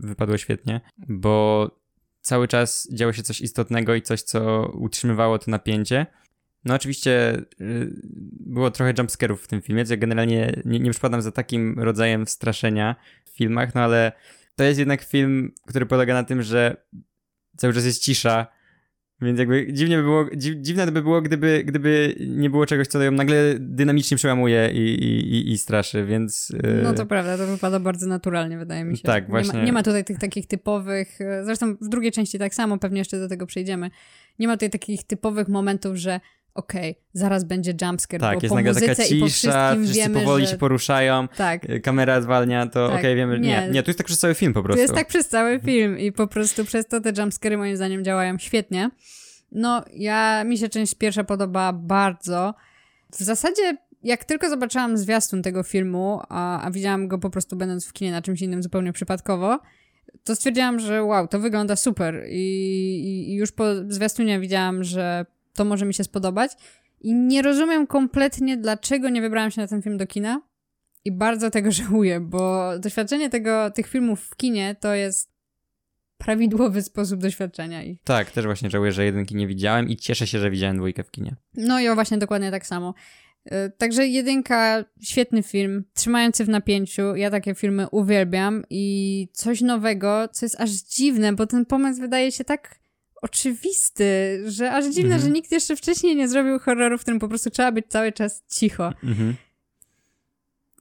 wypadło 0.00 0.38
świetnie, 0.38 0.80
bo 1.08 1.70
cały 2.20 2.48
czas 2.48 2.88
działo 2.92 3.12
się 3.12 3.22
coś 3.22 3.40
istotnego 3.40 3.94
i 3.94 4.02
coś, 4.02 4.22
co 4.22 4.72
utrzymywało 4.74 5.38
to 5.38 5.50
napięcie. 5.50 6.06
No 6.64 6.74
oczywiście 6.74 7.42
y, 7.60 7.90
było 8.46 8.70
trochę 8.70 8.94
jumpscarów 8.98 9.42
w 9.42 9.48
tym 9.48 9.62
filmie, 9.62 9.84
co 9.84 9.92
ja 9.92 9.96
generalnie 9.96 10.62
nie, 10.64 10.80
nie 10.80 10.90
przypadam 10.90 11.22
za 11.22 11.32
takim 11.32 11.78
rodzajem 11.78 12.26
straszenia 12.26 12.96
w 13.24 13.30
filmach, 13.30 13.74
no 13.74 13.80
ale 13.80 14.12
to 14.56 14.64
jest 14.64 14.78
jednak 14.78 15.02
film, 15.02 15.52
który 15.66 15.86
polega 15.86 16.14
na 16.14 16.24
tym, 16.24 16.42
że 16.42 16.76
cały 17.60 17.74
czas 17.74 17.84
jest 17.84 18.02
cisza, 18.02 18.46
więc 19.20 19.38
jakby 19.38 19.72
dziwnie 19.72 19.96
by 19.96 20.02
było, 20.02 20.26
dziw, 20.36 20.54
dziwne 20.60 20.92
by 20.92 21.02
było, 21.02 21.22
gdyby, 21.22 21.62
gdyby 21.64 22.14
nie 22.20 22.50
było 22.50 22.66
czegoś, 22.66 22.86
co 22.86 23.02
ją 23.02 23.10
nagle 23.10 23.54
dynamicznie 23.58 24.16
przełamuje 24.16 24.70
i, 24.72 24.78
i, 24.78 25.52
i 25.52 25.58
straszy, 25.58 26.04
więc... 26.04 26.50
Yy... 26.50 26.80
No 26.82 26.94
to 26.94 27.06
prawda, 27.06 27.38
to 27.38 27.46
wypada 27.46 27.80
bardzo 27.80 28.06
naturalnie, 28.06 28.58
wydaje 28.58 28.84
mi 28.84 28.96
się. 28.96 29.02
Tak, 29.02 29.30
właśnie. 29.30 29.52
Nie 29.52 29.58
ma, 29.58 29.64
nie 29.64 29.72
ma 29.72 29.82
tutaj 29.82 30.04
tych 30.04 30.18
takich 30.18 30.46
typowych, 30.46 31.20
y, 31.20 31.44
zresztą 31.44 31.76
w 31.76 31.88
drugiej 31.88 32.12
części 32.12 32.38
tak 32.38 32.54
samo, 32.54 32.78
pewnie 32.78 32.98
jeszcze 32.98 33.18
do 33.18 33.28
tego 33.28 33.46
przejdziemy, 33.46 33.90
nie 34.38 34.48
ma 34.48 34.54
tutaj 34.54 34.70
takich 34.70 35.04
typowych 35.04 35.48
momentów, 35.48 35.96
że 35.96 36.20
okej, 36.54 36.90
okay, 36.90 37.02
zaraz 37.12 37.44
będzie 37.44 37.74
jumpscare, 37.82 38.20
tak, 38.20 38.34
bo 38.34 38.42
jest 38.42 38.48
po 38.48 38.54
nagle 38.54 38.74
taka 38.74 38.94
cisza, 38.94 39.76
wszyscy 39.76 39.94
wiemy, 39.94 40.20
powoli 40.20 40.44
że... 40.44 40.50
się 40.50 40.58
poruszają, 40.58 41.28
tak. 41.28 41.70
Y, 41.70 41.80
kamera 41.80 42.20
zwalnia, 42.20 42.66
to 42.66 42.88
tak. 42.88 42.98
okej, 42.98 42.98
okay, 42.98 43.16
wiemy, 43.16 43.40
nie. 43.40 43.48
nie, 43.48 43.70
nie, 43.70 43.82
tu 43.82 43.90
jest 43.90 43.98
tak 43.98 44.06
przez 44.06 44.18
cały 44.18 44.34
film 44.34 44.52
po 44.52 44.62
prostu. 44.62 44.76
To 44.76 44.82
jest 44.82 44.94
tak 44.94 45.08
przez 45.08 45.28
cały 45.28 45.60
film 45.60 45.98
i 45.98 46.12
po 46.12 46.26
prostu 46.26 46.64
przez 46.64 46.86
to 46.86 47.00
te 47.00 47.12
jumpscary 47.18 47.56
moim 47.56 47.76
zdaniem 47.76 48.04
działają 48.04 48.38
świetnie. 48.38 48.90
No, 49.52 49.84
ja, 49.94 50.44
mi 50.44 50.58
się 50.58 50.68
część 50.68 50.94
pierwsza 50.94 51.24
podoba 51.24 51.72
bardzo. 51.72 52.54
W 53.12 53.22
zasadzie 53.22 53.76
jak 54.02 54.24
tylko 54.24 54.48
zobaczyłam 54.48 54.96
zwiastun 54.96 55.42
tego 55.42 55.62
filmu, 55.62 56.20
a, 56.28 56.62
a 56.62 56.70
widziałam 56.70 57.08
go 57.08 57.18
po 57.18 57.30
prostu 57.30 57.56
będąc 57.56 57.86
w 57.86 57.92
kinie 57.92 58.10
na 58.10 58.22
czymś 58.22 58.42
innym 58.42 58.62
zupełnie 58.62 58.92
przypadkowo, 58.92 59.58
to 60.24 60.36
stwierdziłam, 60.36 60.80
że 60.80 61.04
wow, 61.04 61.28
to 61.28 61.38
wygląda 61.38 61.76
super 61.76 62.24
i, 62.28 63.24
i 63.28 63.34
już 63.34 63.52
po 63.52 63.64
zwiastunie 63.88 64.40
widziałam, 64.40 64.84
że 64.84 65.26
to 65.54 65.64
może 65.64 65.86
mi 65.86 65.94
się 65.94 66.04
spodobać. 66.04 66.52
I 67.00 67.14
nie 67.14 67.42
rozumiem 67.42 67.86
kompletnie, 67.86 68.56
dlaczego 68.56 69.08
nie 69.08 69.20
wybrałam 69.20 69.50
się 69.50 69.60
na 69.60 69.66
ten 69.66 69.82
film 69.82 69.96
do 69.96 70.06
kina. 70.06 70.42
I 71.04 71.12
bardzo 71.12 71.50
tego 71.50 71.72
żałuję, 71.82 72.20
bo 72.20 72.72
doświadczenie 72.78 73.30
tego, 73.30 73.70
tych 73.70 73.86
filmów 73.86 74.20
w 74.20 74.36
kinie 74.36 74.76
to 74.80 74.94
jest 74.94 75.30
prawidłowy 76.18 76.82
sposób 76.82 77.20
doświadczenia 77.20 77.82
ich. 77.82 77.98
Tak, 78.04 78.30
też 78.30 78.44
właśnie 78.44 78.70
żałuję, 78.70 78.92
że 78.92 79.04
jedynki 79.04 79.36
nie 79.36 79.46
widziałem 79.46 79.88
i 79.88 79.96
cieszę 79.96 80.26
się, 80.26 80.38
że 80.38 80.50
widziałem 80.50 80.76
dwójkę 80.76 81.04
w 81.04 81.10
kinie. 81.10 81.36
No 81.54 81.80
i 81.80 81.88
o 81.88 81.94
właśnie 81.94 82.18
dokładnie 82.18 82.50
tak 82.50 82.66
samo. 82.66 82.94
Y, 83.46 83.50
także 83.78 84.06
jedynka, 84.06 84.84
świetny 85.02 85.42
film, 85.42 85.84
trzymający 85.94 86.44
w 86.44 86.48
napięciu. 86.48 87.16
Ja 87.16 87.30
takie 87.30 87.54
filmy 87.54 87.88
uwielbiam 87.88 88.64
i 88.70 89.28
coś 89.32 89.60
nowego, 89.60 90.28
co 90.32 90.46
jest 90.46 90.60
aż 90.60 90.70
dziwne, 90.70 91.32
bo 91.32 91.46
ten 91.46 91.66
pomysł 91.66 92.00
wydaje 92.00 92.32
się 92.32 92.44
tak 92.44 92.80
oczywisty, 93.20 94.42
że 94.46 94.72
aż 94.72 94.84
dziwne, 94.84 95.14
mhm. 95.14 95.22
że 95.22 95.30
nikt 95.30 95.52
jeszcze 95.52 95.76
wcześniej 95.76 96.16
nie 96.16 96.28
zrobił 96.28 96.58
horroru, 96.58 96.98
w 96.98 97.00
którym 97.00 97.20
po 97.20 97.28
prostu 97.28 97.50
trzeba 97.50 97.72
być 97.72 97.86
cały 97.88 98.12
czas 98.12 98.44
cicho. 98.48 98.92
Mhm. 99.04 99.34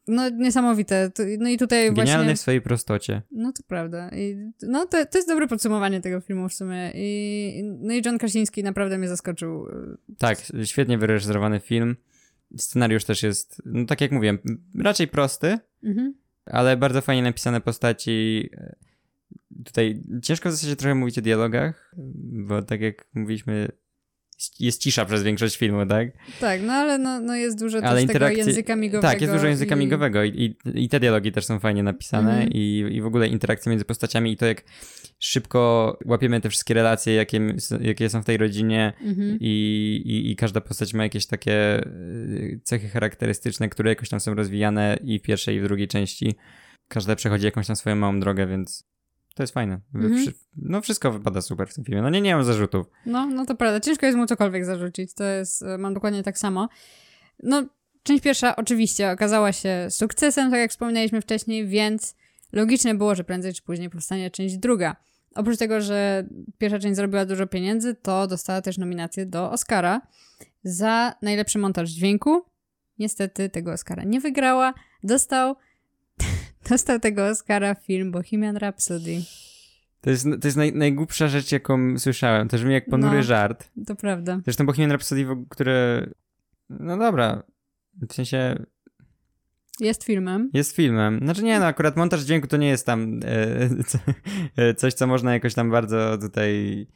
No, 0.07 0.29
niesamowite. 0.29 1.11
No 1.39 1.49
i 1.49 1.57
tutaj 1.57 1.79
Genialny 1.79 1.95
właśnie... 1.95 2.13
Genialny 2.13 2.35
w 2.35 2.39
swojej 2.39 2.61
prostocie. 2.61 3.21
No 3.31 3.51
to 3.51 3.63
prawda. 3.67 4.09
I, 4.09 4.51
no 4.61 4.85
to, 4.85 5.05
to 5.05 5.17
jest 5.17 5.27
dobre 5.27 5.47
podsumowanie 5.47 6.01
tego 6.01 6.21
filmu 6.21 6.49
w 6.49 6.53
sumie. 6.53 6.91
I, 6.95 7.61
no 7.63 7.93
i 7.93 8.01
John 8.05 8.17
Krasiński 8.17 8.63
naprawdę 8.63 8.97
mnie 8.97 9.07
zaskoczył. 9.07 9.67
Tak, 10.17 10.37
świetnie 10.65 10.97
wyreżyserowany 10.97 11.59
film. 11.59 11.95
Scenariusz 12.57 13.03
też 13.03 13.23
jest, 13.23 13.61
no 13.65 13.85
tak 13.85 14.01
jak 14.01 14.11
mówiłem, 14.11 14.39
raczej 14.79 15.07
prosty, 15.07 15.57
mhm. 15.83 16.13
ale 16.45 16.77
bardzo 16.77 17.01
fajnie 17.01 17.23
napisane 17.23 17.61
postaci 17.61 18.49
tutaj 19.65 20.01
ciężko 20.23 20.49
w 20.49 20.51
zasadzie 20.51 20.75
trochę 20.75 20.95
mówić 20.95 21.17
o 21.17 21.21
dialogach, 21.21 21.95
bo 22.47 22.61
tak 22.61 22.81
jak 22.81 23.05
mówiliśmy, 23.13 23.67
jest 24.59 24.81
cisza 24.81 25.05
przez 25.05 25.23
większość 25.23 25.57
filmu, 25.57 25.85
tak? 25.85 26.07
Tak, 26.39 26.61
no 26.61 26.73
ale 26.73 26.97
no, 26.97 27.19
no 27.19 27.35
jest 27.35 27.59
dużo 27.59 27.77
ale 27.83 28.01
też 28.01 28.13
tego 28.13 28.29
języka 28.29 28.75
migowego. 28.75 29.07
Tak, 29.07 29.21
jest 29.21 29.33
dużo 29.33 29.47
języka 29.47 29.75
i... 29.75 29.79
migowego 29.79 30.23
i, 30.23 30.29
i, 30.29 30.83
i, 30.83 30.89
te 30.89 30.99
dialogi 30.99 31.31
też 31.31 31.45
są 31.45 31.59
fajnie 31.59 31.83
napisane 31.83 32.33
mm 32.33 32.47
-hmm. 32.47 32.51
i, 32.55 32.95
i 32.95 33.01
w 33.01 33.05
ogóle 33.05 33.27
interakcje 33.27 33.69
między 33.69 33.85
postaciami 33.85 34.31
i 34.31 34.37
to 34.37 34.45
jak 34.45 34.63
szybko 35.19 35.97
łapiemy 36.05 36.41
te 36.41 36.49
wszystkie 36.49 36.73
relacje, 36.73 37.13
jakie, 37.13 37.55
jakie 37.81 38.09
są 38.09 38.21
w 38.21 38.25
tej 38.25 38.37
rodzinie 38.37 38.93
mm 39.01 39.15
-hmm. 39.15 39.37
i, 39.39 40.01
i, 40.05 40.31
i 40.31 40.35
każda 40.35 40.61
postać 40.61 40.93
ma 40.93 41.03
jakieś 41.03 41.25
takie 41.25 41.85
y, 41.87 42.61
cechy 42.63 42.89
charakterystyczne, 42.89 43.69
które 43.69 43.89
jakoś 43.89 44.09
tam 44.09 44.19
są 44.19 44.33
rozwijane 44.33 44.97
i 45.03 45.19
w 45.19 45.21
pierwszej 45.21 45.55
i 45.55 45.59
w 45.59 45.63
drugiej 45.63 45.87
części. 45.87 46.35
Każda 46.87 47.15
przechodzi 47.15 47.45
jakąś 47.45 47.67
tam 47.67 47.75
swoją 47.75 47.95
małą 47.95 48.19
drogę, 48.19 48.47
więc 48.47 48.89
to 49.39 49.43
jest 49.43 49.53
fajne. 49.53 49.79
Mhm. 49.95 50.25
No 50.55 50.81
wszystko 50.81 51.11
wypada 51.11 51.41
super 51.41 51.67
w 51.67 51.73
tym 51.73 51.83
filmie. 51.83 52.01
No 52.01 52.09
nie, 52.09 52.21
nie 52.21 52.35
mam 52.35 52.43
zarzutów. 52.43 52.87
No, 53.05 53.25
no 53.25 53.45
to 53.45 53.55
prawda. 53.55 53.79
Ciężko 53.79 54.05
jest 54.05 54.17
mu 54.17 54.25
cokolwiek 54.25 54.65
zarzucić. 54.65 55.13
To 55.13 55.23
jest, 55.23 55.63
e, 55.63 55.77
mam 55.77 55.93
dokładnie 55.93 56.23
tak 56.23 56.37
samo. 56.37 56.69
No, 57.43 57.63
część 58.03 58.23
pierwsza 58.23 58.55
oczywiście 58.55 59.11
okazała 59.11 59.51
się 59.51 59.87
sukcesem, 59.89 60.51
tak 60.51 60.59
jak 60.59 60.71
wspominaliśmy 60.71 61.21
wcześniej, 61.21 61.67
więc 61.67 62.15
logiczne 62.51 62.95
było, 62.95 63.15
że 63.15 63.23
prędzej 63.23 63.53
czy 63.53 63.61
później 63.61 63.89
powstanie 63.89 64.31
część 64.31 64.57
druga. 64.57 64.95
Oprócz 65.35 65.57
tego, 65.57 65.81
że 65.81 66.27
pierwsza 66.57 66.79
część 66.79 66.95
zrobiła 66.95 67.25
dużo 67.25 67.47
pieniędzy, 67.47 67.95
to 67.95 68.27
dostała 68.27 68.61
też 68.61 68.77
nominację 68.77 69.25
do 69.25 69.51
Oscara 69.51 70.01
za 70.63 71.13
najlepszy 71.21 71.59
montaż 71.59 71.89
dźwięku. 71.89 72.41
Niestety 72.97 73.49
tego 73.49 73.71
Oscara 73.71 74.03
nie 74.03 74.19
wygrała. 74.19 74.73
Dostał 75.03 75.55
Dostał 76.69 76.99
tego 76.99 77.27
Oscara 77.27 77.75
film 77.75 78.11
Bohemian 78.11 78.57
Rhapsody. 78.57 79.21
To 80.01 80.09
jest, 80.09 80.23
to 80.41 80.47
jest 80.47 80.57
naj, 80.57 80.73
najgłupsza 80.73 81.27
rzecz, 81.27 81.51
jaką 81.51 81.99
słyszałem. 81.99 82.47
To 82.47 82.57
brzmi 82.57 82.73
jak 82.73 82.89
ponury 82.89 83.17
no, 83.17 83.23
żart. 83.23 83.71
To 83.87 83.95
prawda. 83.95 84.39
Zresztą 84.43 84.65
Bohemian 84.65 84.91
Rhapsody, 84.91 85.25
które... 85.49 86.07
No 86.69 86.97
dobra, 86.97 87.43
w 88.09 88.13
sensie... 88.13 88.65
Jest 89.79 90.03
filmem. 90.03 90.49
Jest 90.53 90.75
filmem. 90.75 91.19
Znaczy 91.23 91.43
nie, 91.43 91.59
no 91.59 91.65
akurat 91.65 91.97
montaż 91.97 92.21
dźwięku 92.21 92.47
to 92.47 92.57
nie 92.57 92.67
jest 92.67 92.85
tam 92.85 93.19
e, 93.25 93.83
co, 93.83 93.99
e, 94.57 94.73
coś, 94.73 94.93
co 94.93 95.07
można 95.07 95.33
jakoś 95.33 95.53
tam 95.53 95.71
bardzo 95.71 96.17
tutaj 96.17 96.87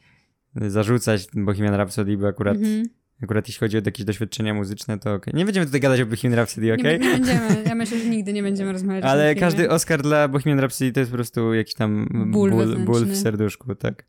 zarzucać 0.56 1.26
Bohemian 1.34 1.74
Rhapsody, 1.74 2.16
bo 2.16 2.26
akurat, 2.26 2.56
Mhm. 2.56 2.84
Akurat 3.24 3.48
jeśli 3.48 3.60
chodzi 3.60 3.76
o 3.78 3.80
jakieś 3.86 4.04
doświadczenia 4.04 4.54
muzyczne, 4.54 4.98
to 4.98 5.14
okej. 5.14 5.34
Nie 5.34 5.44
będziemy 5.44 5.66
tutaj 5.66 5.80
gadać 5.80 6.00
o 6.00 6.06
Bohemian 6.06 6.34
Rhapsody, 6.38 6.66
Nie, 6.66 6.74
okej? 6.74 7.00
nie 7.00 7.10
będziemy, 7.10 7.62
ja 7.66 7.74
myślę, 7.74 7.98
że 7.98 8.04
nigdy 8.08 8.32
nie 8.32 8.42
będziemy 8.42 8.72
rozmawiać 8.72 9.04
o 9.04 9.06
Ale 9.06 9.34
każdy 9.34 9.70
Oscar 9.70 10.02
dla 10.02 10.28
Bohemian 10.28 10.58
Rhapsody 10.60 10.92
to 10.92 11.00
jest 11.00 11.12
po 11.12 11.16
prostu 11.16 11.54
jakiś 11.54 11.74
tam 11.74 12.08
Ból 12.32 12.50
ból, 12.50 12.76
ból 12.84 13.06
w 13.06 13.16
serduszku, 13.16 13.74
tak. 13.74 14.04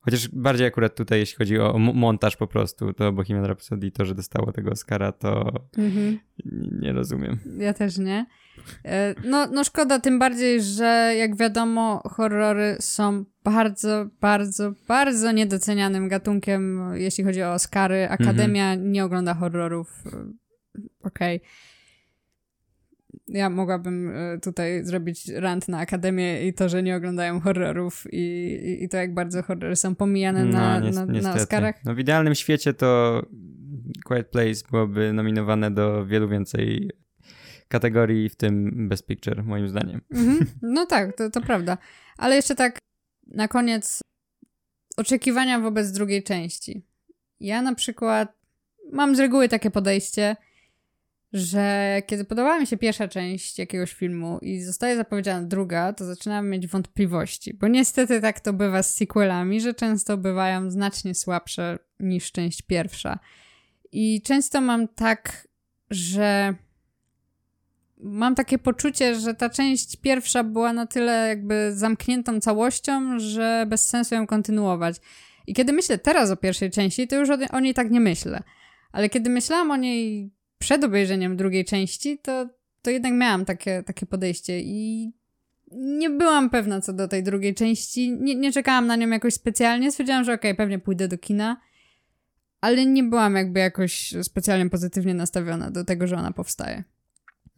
Chociaż 0.00 0.28
bardziej 0.28 0.66
akurat 0.66 0.94
tutaj, 0.94 1.18
jeśli 1.18 1.36
chodzi 1.36 1.58
o 1.58 1.78
mo- 1.78 1.92
montaż 1.92 2.36
po 2.36 2.46
prostu, 2.46 2.92
to 2.92 3.12
Bohemian 3.12 3.44
Rhapsody, 3.44 3.90
to, 3.90 4.04
że 4.04 4.14
dostało 4.14 4.52
tego 4.52 4.70
Oscara, 4.70 5.12
to 5.12 5.52
Mhm. 5.78 6.18
nie 6.80 6.92
rozumiem. 6.92 7.38
Ja 7.58 7.74
też 7.74 7.98
nie. 7.98 8.26
E, 8.84 9.14
No, 9.24 9.46
no 9.52 9.64
szkoda, 9.64 9.98
tym 10.00 10.18
bardziej, 10.18 10.62
że 10.62 11.14
jak 11.18 11.36
wiadomo, 11.36 12.02
horrory 12.10 12.76
są 12.80 13.24
bardzo, 13.44 14.06
bardzo, 14.20 14.72
bardzo 14.88 15.32
niedocenianym 15.32 16.08
gatunkiem, 16.08 16.90
jeśli 16.94 17.24
chodzi 17.24 17.42
o 17.42 17.52
Oscary. 17.52 18.08
Akademia 18.08 18.74
nie 18.74 19.04
ogląda 19.04 19.34
horrorów. 19.34 20.04
Okej. 21.02 21.40
Ja 23.28 23.50
mogłabym 23.50 24.12
e, 24.16 24.38
tutaj 24.40 24.84
zrobić 24.84 25.28
rant 25.28 25.68
na 25.68 25.78
Akademię 25.78 26.46
i 26.46 26.54
to, 26.54 26.68
że 26.68 26.82
nie 26.82 26.96
oglądają 26.96 27.40
horrorów 27.40 28.04
i, 28.12 28.56
i, 28.82 28.88
to, 28.88 28.96
jak 28.96 29.14
bardzo 29.14 29.42
horrory 29.42 29.76
są 29.76 29.94
pomijane 29.94 30.44
na, 30.44 30.80
nies- 30.80 30.94
na, 30.94 31.06
na 31.06 31.12
niestety. 31.12 31.40
Oscarach. 31.40 31.84
No 31.84 31.94
w 31.94 31.98
idealnym 31.98 32.34
świecie 32.34 32.74
to 32.74 33.22
Quiet 34.04 34.28
Place 34.28 34.54
byłoby 34.70 35.12
nominowane 35.12 35.70
do 35.70 36.06
wielu 36.06 36.28
więcej 36.28 36.90
kategorii, 37.68 38.28
w 38.28 38.36
tym 38.36 38.88
Best 38.88 39.06
Picture, 39.06 39.42
moim 39.44 39.68
zdaniem. 39.68 40.00
Mhm. 40.10 40.46
No 40.62 40.86
tak, 40.86 41.16
to, 41.16 41.30
to 41.30 41.40
prawda. 41.40 41.78
Ale 42.18 42.36
jeszcze 42.36 42.54
tak 42.54 42.78
na 43.26 43.48
koniec 43.48 44.00
oczekiwania 44.96 45.60
wobec 45.60 45.92
drugiej 45.92 46.22
części. 46.22 46.82
Ja 47.40 47.62
na 47.62 47.74
przykład 47.74 48.32
mam 48.92 49.16
z 49.16 49.20
reguły 49.20 49.48
takie 49.48 49.70
podejście, 49.70 50.36
że 51.32 51.96
kiedy 52.06 52.24
podobała 52.24 52.60
mi 52.60 52.66
się 52.66 52.76
pierwsza 52.76 53.08
część 53.08 53.58
jakiegoś 53.58 53.92
filmu 53.92 54.38
i 54.42 54.60
zostaje 54.60 54.96
zapowiedziana 54.96 55.46
druga, 55.46 55.92
to 55.92 56.04
zaczynam 56.04 56.48
mieć 56.48 56.66
wątpliwości, 56.66 57.54
bo 57.54 57.68
niestety 57.68 58.20
tak 58.20 58.40
to 58.40 58.52
bywa 58.52 58.82
z 58.82 58.94
sequelami, 58.94 59.60
że 59.60 59.74
często 59.74 60.16
bywają 60.16 60.70
znacznie 60.70 61.14
słabsze 61.14 61.78
niż 62.00 62.32
część 62.32 62.62
pierwsza. 62.62 63.18
I 63.92 64.22
często 64.22 64.60
mam 64.60 64.88
tak, 64.88 65.48
że 65.90 66.54
mam 67.98 68.34
takie 68.34 68.58
poczucie, 68.58 69.14
że 69.14 69.34
ta 69.34 69.50
część 69.50 69.96
pierwsza 69.96 70.44
była 70.44 70.72
na 70.72 70.86
tyle 70.86 71.28
jakby 71.28 71.72
zamkniętą 71.74 72.40
całością, 72.40 73.18
że 73.18 73.66
bez 73.68 73.88
sensu 73.88 74.14
ją 74.14 74.26
kontynuować. 74.26 74.96
I 75.46 75.54
kiedy 75.54 75.72
myślę 75.72 75.98
teraz 75.98 76.30
o 76.30 76.36
pierwszej 76.36 76.70
części, 76.70 77.08
to 77.08 77.16
już 77.16 77.28
o, 77.52 77.60
niej 77.60 77.74
tak 77.74 77.90
nie 77.90 78.00
myślę. 78.00 78.42
Ale 78.92 79.08
kiedy 79.08 79.30
myślałam 79.30 79.70
o 79.70 79.76
niej 79.76 80.30
przed 80.58 80.84
obejrzeniem 80.84 81.36
drugiej 81.36 81.64
części, 81.64 82.18
to, 82.18 82.48
to 82.82 82.90
jednak 82.90 83.12
miałam 83.12 83.44
takie, 83.44 83.82
takie 83.82 84.06
podejście 84.06 84.60
i 84.60 85.12
nie 85.72 86.10
byłam 86.10 86.50
pewna 86.50 86.80
co 86.80 86.92
do 86.92 87.08
tej 87.08 87.22
drugiej 87.22 87.54
części. 87.54 88.12
Nie, 88.12 88.34
nie 88.34 88.52
czekałam 88.52 88.86
na 88.86 88.96
nią 88.96 89.08
jakoś 89.08 89.34
specjalnie. 89.34 89.90
Stwierdziłam, 89.90 90.24
że 90.24 90.32
okej, 90.32 90.54
pewnie 90.54 90.78
pójdę 90.78 91.08
do 91.08 91.18
kina, 91.18 91.60
ale 92.60 92.86
nie 92.86 93.02
byłam 93.02 93.34
jakby 93.34 93.60
jakoś 93.60 94.14
specjalnie 94.22 94.70
pozytywnie 94.70 95.14
nastawiona 95.14 95.70
do 95.70 95.84
tego, 95.84 96.06
że 96.06 96.16
ona 96.16 96.32
powstaje. 96.32 96.84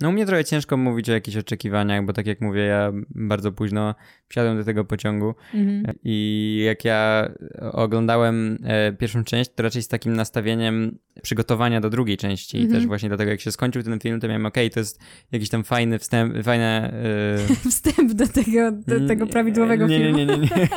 No 0.00 0.08
u 0.08 0.12
mnie 0.12 0.26
trochę 0.26 0.44
ciężko 0.44 0.76
mówić 0.76 1.10
o 1.10 1.12
jakichś 1.12 1.36
oczekiwaniach, 1.36 2.04
bo 2.04 2.12
tak 2.12 2.26
jak 2.26 2.40
mówię, 2.40 2.60
ja 2.60 2.92
bardzo 3.10 3.52
późno 3.52 3.94
wsiadłem 4.28 4.58
do 4.58 4.64
tego 4.64 4.84
pociągu 4.84 5.34
Mhm. 5.54 5.98
i 6.04 6.62
jak 6.66 6.84
ja 6.84 7.30
oglądałem 7.72 8.58
e, 8.64 8.92
pierwszą 8.92 9.24
część, 9.24 9.50
to 9.54 9.62
raczej 9.62 9.82
z 9.82 9.88
takim 9.88 10.12
nastawieniem 10.16 10.98
przygotowania 11.22 11.80
do 11.80 11.90
drugiej 11.90 12.16
części 12.16 12.56
i 12.56 12.60
Mhm. 12.60 12.80
też 12.80 12.86
właśnie 12.86 13.08
dlatego 13.08 13.30
jak 13.30 13.40
się 13.40 13.52
skończył 13.52 13.82
ten 13.82 14.00
film, 14.00 14.20
to 14.20 14.28
miałem 14.28 14.46
okej, 14.46 14.70
to 14.70 14.80
jest 14.80 15.00
jakiś 15.32 15.48
tam 15.48 15.64
fajny 15.64 15.98
wstęp, 15.98 16.44
fajne... 16.44 16.92
E, 16.92 17.54
Wstęp 17.70 18.12
do 18.12 18.28
tego, 18.28 18.72
do 18.72 19.06
tego 19.08 19.26
prawidłowego 19.26 19.86
nie, 19.86 19.98
filmu. 19.98 20.18
Nie, 20.18 20.26
nie, 20.26 20.36
nie. 20.36 20.42
nie. 20.42 20.68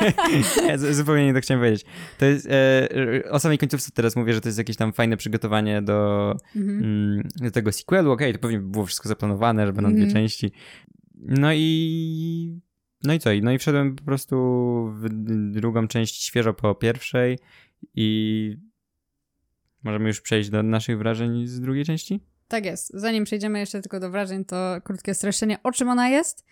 Ja 0.68 0.78
zupełnie 0.78 1.26
nie 1.26 1.34
to 1.34 1.40
chciałem 1.40 1.60
powiedzieć. 1.60 1.84
To 2.18 2.24
jest, 2.26 2.48
e, 2.50 2.88
o 3.30 3.38
samej 3.38 3.58
końcówce 3.58 3.90
teraz 3.94 4.16
mówię, 4.16 4.32
że 4.34 4.40
to 4.40 4.48
jest 4.48 4.58
jakieś 4.58 4.76
tam 4.76 4.92
fajne 4.92 5.16
przygotowanie 5.16 5.82
do, 5.82 6.32
Mhm. 6.56 6.78
mm, 6.84 7.28
do 7.36 7.50
tego 7.50 7.72
sequelu. 7.72 8.10
Okej, 8.12 8.32
to 8.32 8.38
pewnie 8.38 8.58
było 8.58 8.86
wszystko 8.86 9.08
zaplanowane, 9.08 9.66
że 9.66 9.72
będą 9.72 9.90
dwie 9.90 10.02
Mhm. 10.04 10.12
części. 10.14 10.52
No 11.14 11.52
i... 11.54 12.60
No 13.04 13.14
i 13.14 13.18
co? 13.18 13.30
No 13.42 13.52
i 13.52 13.58
wszedłem 13.58 13.96
po 13.96 14.04
prostu 14.04 14.36
w 14.94 15.08
drugą 15.52 15.88
część 15.88 16.22
świeżo 16.24 16.54
po 16.54 16.74
pierwszej 16.74 17.38
i 17.94 18.56
możemy 19.84 20.08
już 20.08 20.20
przejść 20.20 20.50
do 20.50 20.62
naszych 20.62 20.98
wrażeń 20.98 21.46
z 21.46 21.60
drugiej 21.60 21.84
części? 21.84 22.20
Tak 22.48 22.64
jest. 22.64 22.90
Zanim 22.94 23.24
przejdziemy 23.24 23.58
jeszcze 23.58 23.80
tylko 23.80 24.00
do 24.00 24.10
wrażeń, 24.10 24.44
to 24.44 24.80
krótkie 24.84 25.14
streszczenie, 25.14 25.58
o 25.62 25.72
czym 25.72 25.88
ona 25.88 26.08
jest. 26.08 26.44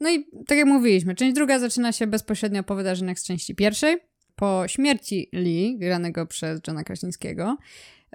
No 0.00 0.10
i 0.10 0.26
tak 0.46 0.58
jak 0.58 0.66
mówiliśmy, 0.66 1.14
część 1.14 1.34
druga 1.34 1.58
zaczyna 1.58 1.92
się 1.92 2.06
bezpośrednio 2.06 2.62
po 2.62 2.74
wydarzeniach 2.74 3.18
z 3.18 3.24
części 3.24 3.54
pierwszej. 3.54 3.96
Po 4.36 4.64
śmierci 4.66 5.28
Lee, 5.32 5.78
granego 5.78 6.26
przez 6.26 6.60
Johna 6.66 6.84
Krasinskiego, 6.84 7.56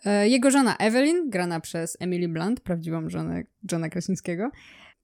e, 0.06 0.30
jego 0.30 0.52
żona 0.52 0.78
Evelyn, 0.78 1.30
grana 1.30 1.60
przez 1.60 1.98
Emily 2.00 2.28
Blunt, 2.28 2.60
prawdziwą 2.60 3.10
żonę 3.10 3.44
Johna 3.72 3.90
Krasinskiego, 3.90 4.52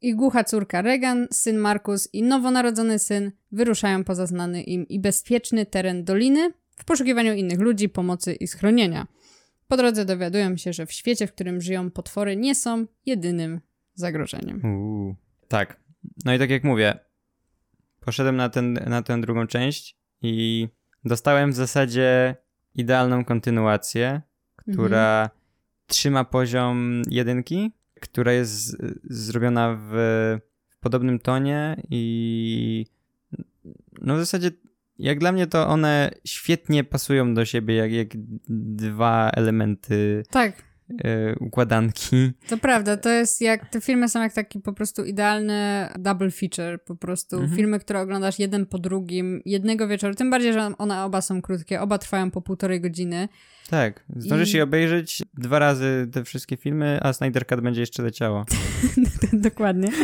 i 0.02 0.16
głucha 0.16 0.44
córka 0.44 0.82
Regan, 0.82 1.28
syn 1.32 1.58
Markus 1.58 2.10
i 2.14 2.24
nowonarodzony 2.24 3.00
syn 3.00 3.32
wyruszają 3.52 4.04
poza 4.04 4.26
znany 4.26 4.64
im 4.64 4.88
i 4.88 5.00
bezpieczny 5.00 5.66
teren 5.66 6.04
doliny 6.04 6.52
w 6.76 6.86
poszukiwaniu 6.86 7.34
innych 7.34 7.60
ludzi, 7.60 7.90
pomocy 7.90 8.34
i 8.34 8.48
schronienia. 8.48 9.08
Po 9.74 9.78
drodze 9.78 10.06
dowiadują 10.06 10.58
się, 10.58 10.74
że 10.74 10.86
w 10.86 10.92
świecie, 10.92 11.28
w 11.28 11.34
którym 11.34 11.62
żyją 11.62 11.92
potwory, 11.92 12.36
nie 12.36 12.56
są 12.56 12.86
jedynym 13.06 13.62
zagrożeniem. 13.94 14.66
Uuu. 14.66 15.16
Tak. 15.48 15.80
No 16.26 16.34
i 16.34 16.40
tak 16.40 16.50
jak 16.50 16.64
mówię, 16.64 17.00
poszedłem 18.00 18.36
na, 18.36 18.50
ten, 18.50 18.74
na 18.74 19.02
tę 19.02 19.22
drugą 19.22 19.48
część 19.48 19.98
i 20.22 20.68
dostałem 21.06 21.52
w 21.52 21.56
zasadzie 21.56 22.36
idealną 22.76 23.26
kontynuację, 23.26 24.22
która 24.56 25.30
trzyma 25.88 26.24
poziom 26.24 27.02
jedynki, 27.10 27.72
która 28.02 28.34
jest 28.34 28.78
zrobiona 29.04 29.76
w, 29.76 29.92
w 30.70 30.78
podobnym 30.80 31.20
tonie 31.20 31.82
i 31.90 32.86
no 34.02 34.16
w 34.16 34.20
zasadzie 34.20 34.52
jak 35.00 35.20
dla 35.20 35.32
mnie 35.32 35.48
to 35.48 35.68
one 35.68 36.12
świetnie 36.26 36.84
pasują 36.84 37.34
do 37.34 37.46
siebie 37.46 37.76
jak, 37.76 37.92
jak 37.92 38.08
dwa 38.76 39.30
elementy 39.30 40.24
Tak, 40.30 40.64
e, 41.04 41.36
układanki. 41.40 42.32
to 42.50 42.58
prawda. 42.58 42.98
To 42.98 43.10
jest 43.10 43.42
jak, 43.42 43.70
te 43.70 43.82
filmy 43.82 44.10
są 44.10 44.22
jak 44.22 44.34
taki 44.34 44.60
po 44.60 44.74
prostu 44.74 45.04
idealny 45.06 45.88
double 46.00 46.32
feature, 46.32 46.84
po 46.86 46.96
prostu. 46.96 47.36
Mhm. 47.36 47.56
Filmy, 47.56 47.80
które 47.80 48.00
oglądasz 48.02 48.40
jeden 48.40 48.66
po 48.66 48.80
drugim, 48.80 49.42
jednego 49.46 49.88
wieczoru. 49.88 50.16
Tym 50.16 50.30
bardziej, 50.30 50.54
że 50.54 50.72
one 50.78 51.04
oba 51.04 51.22
są 51.22 51.42
krótkie, 51.42 51.82
oba 51.82 51.98
trwają 51.98 52.32
po 52.32 52.42
półtorej 52.42 52.82
godziny. 52.82 53.28
Tak, 53.70 54.04
zdążysz 54.16 54.54
I- 54.54 54.58
je 54.58 54.64
obejrzeć 54.64 55.24
dwa 55.34 55.60
razy 55.60 56.10
te 56.12 56.24
wszystkie 56.24 56.58
filmy, 56.58 57.00
a 57.02 57.14
Snyder 57.14 57.48
Cut 57.48 57.62
będzie 57.62 57.82
jeszcze 57.82 58.04
leciało. 58.04 58.46
Dokładnie. 59.34 59.90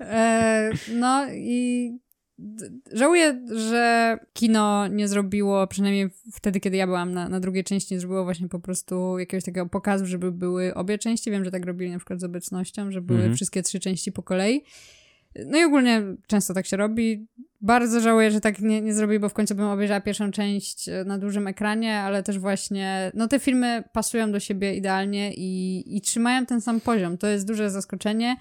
E, 0.00 0.70
no 0.94 1.26
i 1.32 1.90
żałuję, 2.92 3.40
że 3.54 4.16
kino 4.32 4.86
nie 4.86 5.08
zrobiło, 5.08 5.66
przynajmniej 5.66 6.10
wtedy, 6.32 6.60
kiedy 6.60 6.76
ja 6.76 6.86
byłam 6.86 7.12
na, 7.12 7.28
na 7.28 7.40
drugiej 7.40 7.64
części, 7.64 7.94
nie 7.94 8.00
zrobiło 8.00 8.24
właśnie 8.24 8.48
po 8.48 8.60
prostu 8.60 9.18
jakiegoś 9.18 9.44
takiego 9.44 9.66
pokazu, 9.66 10.06
żeby 10.06 10.32
były 10.32 10.74
obie 10.74 10.98
części. 10.98 11.30
Wiem, 11.30 11.44
że 11.44 11.50
tak 11.50 11.66
robili 11.66 11.90
na 11.90 11.98
przykład 11.98 12.20
z 12.20 12.24
obecnością, 12.24 12.90
że 12.90 13.00
były 13.00 13.18
Mhm. 13.18 13.36
wszystkie 13.36 13.62
trzy 13.62 13.80
części 13.80 14.12
po 14.12 14.22
kolei. 14.22 14.64
No 15.46 15.58
i 15.58 15.64
ogólnie 15.64 16.02
często 16.26 16.54
tak 16.54 16.66
się 16.66 16.76
robi. 16.76 17.26
Bardzo 17.60 18.00
żałuję, 18.00 18.30
że 18.30 18.40
tak 18.40 18.60
nie, 18.60 18.80
nie 18.80 18.94
zrobili, 18.94 19.18
bo 19.18 19.28
w 19.28 19.34
końcu 19.34 19.54
bym 19.54 19.66
obejrzała 19.66 20.00
pierwszą 20.00 20.30
część 20.30 20.88
e, 20.88 21.04
na 21.04 21.18
dużym 21.18 21.46
ekranie, 21.46 21.98
ale 21.98 22.22
też 22.22 22.38
właśnie, 22.38 23.12
no 23.14 23.28
te 23.28 23.38
filmy 23.38 23.84
pasują 23.92 24.32
do 24.32 24.40
siebie 24.40 24.74
idealnie 24.74 25.34
i, 25.34 25.82
i 25.96 26.00
trzymają 26.00 26.46
ten 26.46 26.60
sam 26.60 26.80
poziom. 26.80 27.18
To 27.18 27.26
jest 27.26 27.46
duże 27.46 27.70
zaskoczenie, 27.70 28.36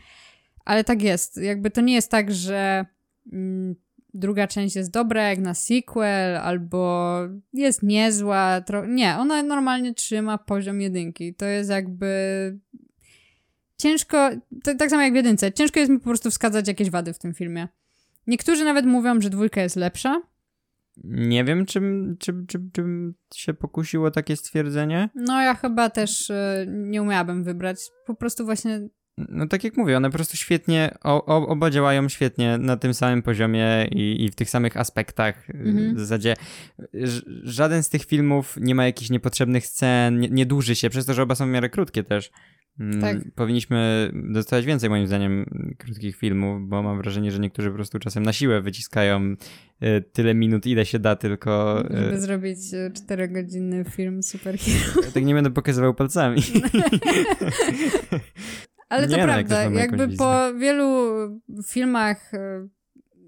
ale 0.66 0.84
tak 0.84 1.02
jest. 1.02 1.38
Jakby 1.38 1.72
to 1.72 1.82
nie 1.82 1.94
jest 1.94 2.12
tak, 2.12 2.32
że 2.32 2.86
mm, 3.34 3.76
druga 4.18 4.48
część 4.48 4.76
jest 4.76 4.92
dobra 4.92 5.30
jak 5.30 5.40
na 5.40 5.54
sequel, 5.54 6.38
albo 6.38 7.18
jest 7.54 7.84
niezła. 7.84 8.62
Tro... 8.62 8.86
Nie, 8.86 9.16
ona 9.18 9.44
normalnie 9.44 9.94
trzyma 9.94 10.38
poziom 10.38 10.82
jedynki. 10.82 11.34
To 11.36 11.46
jest 11.46 11.70
jakby 11.70 12.08
ciężko, 13.78 14.30
to, 14.64 14.76
tak 14.76 14.90
samo 14.90 15.02
jak 15.02 15.14
w 15.14 15.16
jedynce, 15.16 15.52
ciężko 15.52 15.80
jest 15.80 15.92
mi 15.92 16.00
po 16.00 16.04
prostu 16.04 16.32
wskazać 16.32 16.68
jakieś 16.68 16.90
wady 16.90 17.14
w 17.14 17.20
tym 17.20 17.34
filmie. 17.34 17.68
Niektórzy 18.28 18.64
nawet 18.66 18.86
mówią, 18.86 19.22
że 19.22 19.30
dwójka 19.30 19.62
jest 19.62 19.76
lepsza. 19.76 20.22
Nie 21.04 21.44
wiem, 21.44 21.66
czym, 21.66 22.16
czym, 22.20 22.48
czym, 22.48 22.72
czym 22.74 23.14
się 23.34 23.54
pokusiło 23.54 24.12
takie 24.12 24.36
stwierdzenie. 24.36 25.10
No 25.16 25.42
ja 25.42 25.54
chyba 25.54 25.90
też 25.90 26.30
e, 26.30 26.66
nie 26.68 27.02
umiałabym 27.02 27.44
wybrać. 27.44 27.78
Po 28.06 28.16
prostu 28.16 28.46
właśnie 28.46 28.88
No 29.18 29.48
tak 29.48 29.64
jak 29.64 29.78
mówię, 29.78 29.98
one 29.98 30.10
po 30.10 30.16
prostu 30.16 30.38
świetnie, 30.38 30.96
o, 31.04 31.26
o, 31.26 31.48
oba 31.48 31.70
działają 31.70 32.10
świetnie 32.10 32.58
na 32.58 32.78
tym 32.78 32.94
samym 32.94 33.22
poziomie 33.22 33.88
i, 33.92 34.26
i 34.26 34.30
w 34.32 34.36
tych 34.36 34.50
samych 34.50 34.78
aspektach. 34.78 35.50
Mhm. 35.50 35.96
W 35.96 36.00
zasadzie 36.00 36.36
żaden 37.44 37.84
z 37.84 37.90
tych 37.90 38.06
filmów 38.06 38.58
nie 38.62 38.76
ma 38.76 38.86
jakichś 38.86 39.10
niepotrzebnych 39.10 39.68
scen, 39.68 40.20
nie, 40.20 40.30
nie 40.30 40.46
dłuży 40.46 40.76
się, 40.76 40.90
przez 40.90 41.06
to, 41.06 41.14
że 41.14 41.24
oba 41.24 41.36
są 41.36 41.46
w 41.46 41.50
miarę 41.50 41.70
krótkie 41.70 42.04
też. 42.04 42.32
Mm, 42.80 43.02
Tak. 43.02 43.18
Powinniśmy 43.36 44.12
dostawać 44.14 44.66
więcej, 44.66 44.90
moim 44.90 45.08
zdaniem, 45.08 45.46
krótkich 45.78 46.16
filmów, 46.16 46.70
bo 46.70 46.84
mam 46.84 46.98
wrażenie, 46.98 47.32
że 47.32 47.40
niektórzy 47.40 47.70
po 47.70 47.76
prostu 47.76 48.00
czasem 48.00 48.24
na 48.24 48.34
siłę 48.34 48.62
wyciskają 48.62 49.36
y, 49.84 50.04
tyle 50.14 50.36
minut, 50.36 50.66
ile 50.66 50.86
się 50.86 51.00
da, 51.00 51.16
tylko 51.16 51.84
y, 51.92 51.98
Żeby 52.04 52.22
zrobić 52.22 52.74
e, 52.74 52.92
czterogodzinny 52.92 53.84
film 53.84 54.24
superhero. 54.24 55.02
tak 55.14 55.26
nie 55.26 55.34
będę 55.34 55.52
pokazywał 55.52 55.94
palcami. 55.94 56.42
Ale 58.90 59.08
to 59.08 59.18
Nie 59.18 59.28
no, 59.28 59.38
jak 59.38 59.48
prawda, 59.48 59.64
mamy 59.64 59.80
jakby 59.80 60.08
po 60.18 60.54
wielu 60.54 61.08
filmach, 61.68 62.34
e, 62.34 62.68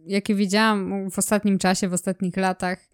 jakie 0.06 0.36
widziałam 0.36 1.12
w 1.12 1.18
ostatnim 1.18 1.58
czasie, 1.58 1.88
w 1.88 1.94
ostatnich 1.94 2.38
latach, 2.38 2.90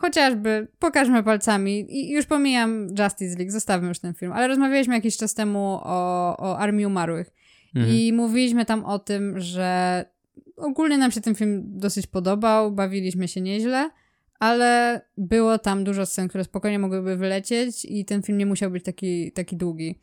chociażby 0.00 0.68
pokażmy 0.78 1.22
palcami 1.22 1.86
i 1.96 2.10
już 2.12 2.26
pomijam 2.26 2.88
Justice 2.98 3.38
League, 3.38 3.50
zostawmy 3.50 3.88
już 3.88 3.98
ten 3.98 4.14
film, 4.14 4.32
ale 4.32 4.48
rozmawialiśmy 4.48 4.94
jakiś 4.94 5.16
czas 5.16 5.34
temu 5.34 5.80
o, 5.82 6.36
o 6.36 6.58
Armii 6.58 6.86
Umarłych 6.86 7.30
Mhm. 7.74 7.96
i 7.96 8.12
mówiliśmy 8.12 8.64
tam 8.64 8.84
o 8.84 8.98
tym, 8.98 9.40
że 9.40 10.04
ogólnie 10.56 10.98
nam 10.98 11.10
się 11.10 11.20
ten 11.20 11.34
film 11.34 11.62
dosyć 11.66 12.06
podobał, 12.06 12.72
bawiliśmy 12.72 13.28
się 13.28 13.40
nieźle, 13.40 13.90
ale 14.38 15.00
było 15.18 15.58
tam 15.58 15.84
dużo 15.84 16.06
scen, 16.06 16.28
które 16.28 16.44
spokojnie 16.44 16.78
mogłyby 16.78 17.16
wylecieć 17.16 17.84
i 17.84 18.04
ten 18.04 18.22
film 18.22 18.38
nie 18.38 18.46
musiał 18.46 18.70
być 18.70 18.84
taki, 18.84 19.32
taki 19.32 19.56
długi. 19.56 20.00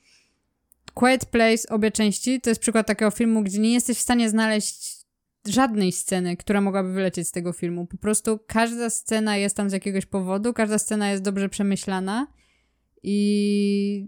Quiet 0.97 1.25
Place, 1.25 1.69
obie 1.69 1.91
części, 1.91 2.41
to 2.41 2.49
jest 2.49 2.61
przykład 2.61 2.87
takiego 2.87 3.11
filmu, 3.11 3.43
gdzie 3.43 3.59
nie 3.59 3.73
jesteś 3.73 3.97
w 3.97 4.01
stanie 4.01 4.29
znaleźć 4.29 5.05
żadnej 5.47 5.91
sceny, 5.91 6.37
która 6.37 6.61
mogłaby 6.61 6.93
wylecieć 6.93 7.27
z 7.27 7.31
tego 7.31 7.53
filmu. 7.53 7.87
Po 7.87 7.97
prostu 7.97 8.39
każda 8.47 8.89
scena 8.89 9.37
jest 9.37 9.57
tam 9.57 9.69
z 9.69 9.73
jakiegoś 9.73 10.05
powodu, 10.05 10.53
każda 10.53 10.79
scena 10.79 11.11
jest 11.11 11.23
dobrze 11.23 11.49
przemyślana 11.49 12.27
i 13.03 14.07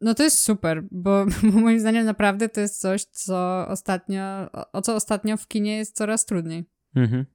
no 0.00 0.14
to 0.14 0.22
jest 0.22 0.38
super, 0.38 0.82
bo, 0.90 1.26
bo 1.52 1.60
moim 1.60 1.80
zdaniem 1.80 2.04
naprawdę 2.04 2.48
to 2.48 2.60
jest 2.60 2.80
coś, 2.80 3.04
co 3.04 3.66
ostatnio, 3.68 4.52
o, 4.72 4.82
co 4.82 4.94
ostatnio 4.94 5.36
w 5.36 5.48
kinie 5.48 5.76
jest 5.76 5.96
coraz 5.96 6.26
trudniej. 6.26 6.64
Mhm. 6.96 7.26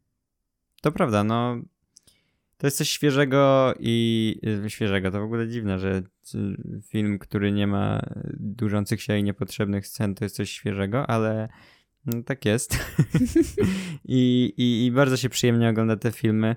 To 0.81 0.91
prawda, 0.91 1.24
no. 1.24 1.62
To 2.65 2.67
jest 2.67 2.77
coś 2.77 2.89
świeżego 2.89 3.74
i 3.79 4.39
y, 4.65 4.69
świeżego. 4.69 5.12
To 5.12 5.19
w 5.19 5.24
ogóle 5.24 5.48
dziwne, 5.48 5.79
że 5.79 6.03
y, 6.36 6.81
film, 6.81 7.19
który 7.19 7.51
nie 7.51 7.67
ma 7.67 8.01
dłużących 8.34 9.01
się 9.01 9.17
i 9.17 9.24
niepotrzebnych 9.24 9.88
scen, 9.88 10.15
to 10.15 10.25
jest 10.25 10.36
coś 10.36 10.51
świeżego, 10.51 11.10
ale 11.10 11.50
no, 12.05 12.24
tak 12.24 12.45
jest. 12.45 12.77
I, 14.05 14.53
i, 14.57 14.86
I 14.86 14.91
bardzo 14.91 15.17
się 15.17 15.29
przyjemnie 15.29 15.69
ogląda 15.69 15.95
te 15.95 16.12
filmy. 16.12 16.55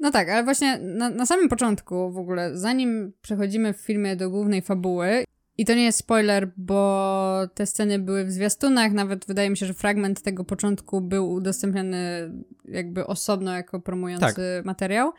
No 0.00 0.10
tak, 0.10 0.28
ale 0.28 0.44
właśnie 0.44 0.78
na, 0.78 1.10
na 1.10 1.26
samym 1.26 1.48
początku 1.48 2.12
w 2.12 2.18
ogóle, 2.18 2.58
zanim 2.58 3.12
przechodzimy 3.22 3.72
w 3.72 3.80
filmie 3.80 4.16
do 4.16 4.30
głównej 4.30 4.62
fabuły, 4.62 5.24
i 5.58 5.64
to 5.64 5.74
nie 5.74 5.84
jest 5.84 5.98
spoiler, 5.98 6.52
bo 6.56 7.48
te 7.54 7.66
sceny 7.66 7.98
były 7.98 8.24
w 8.24 8.32
zwiastunach, 8.32 8.92
nawet 8.92 9.26
wydaje 9.26 9.50
mi 9.50 9.56
się, 9.56 9.66
że 9.66 9.74
fragment 9.74 10.22
tego 10.22 10.44
początku 10.44 11.00
był 11.00 11.30
udostępniony 11.30 12.30
jakby 12.64 13.06
osobno 13.06 13.52
jako 13.52 13.80
promujący 13.80 14.62
materiał. 14.64 15.12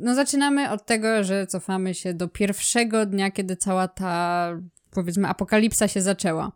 No 0.00 0.14
zaczynamy 0.14 0.70
od 0.70 0.86
tego, 0.86 1.24
że 1.24 1.46
cofamy 1.46 1.94
się 1.94 2.14
do 2.14 2.28
pierwszego 2.28 3.06
dnia, 3.06 3.30
kiedy 3.30 3.56
cała 3.56 3.88
ta, 3.88 4.48
powiedzmy, 4.90 5.28
apokalipsa 5.28 5.88
się 5.88 6.02
zaczęła. 6.02 6.52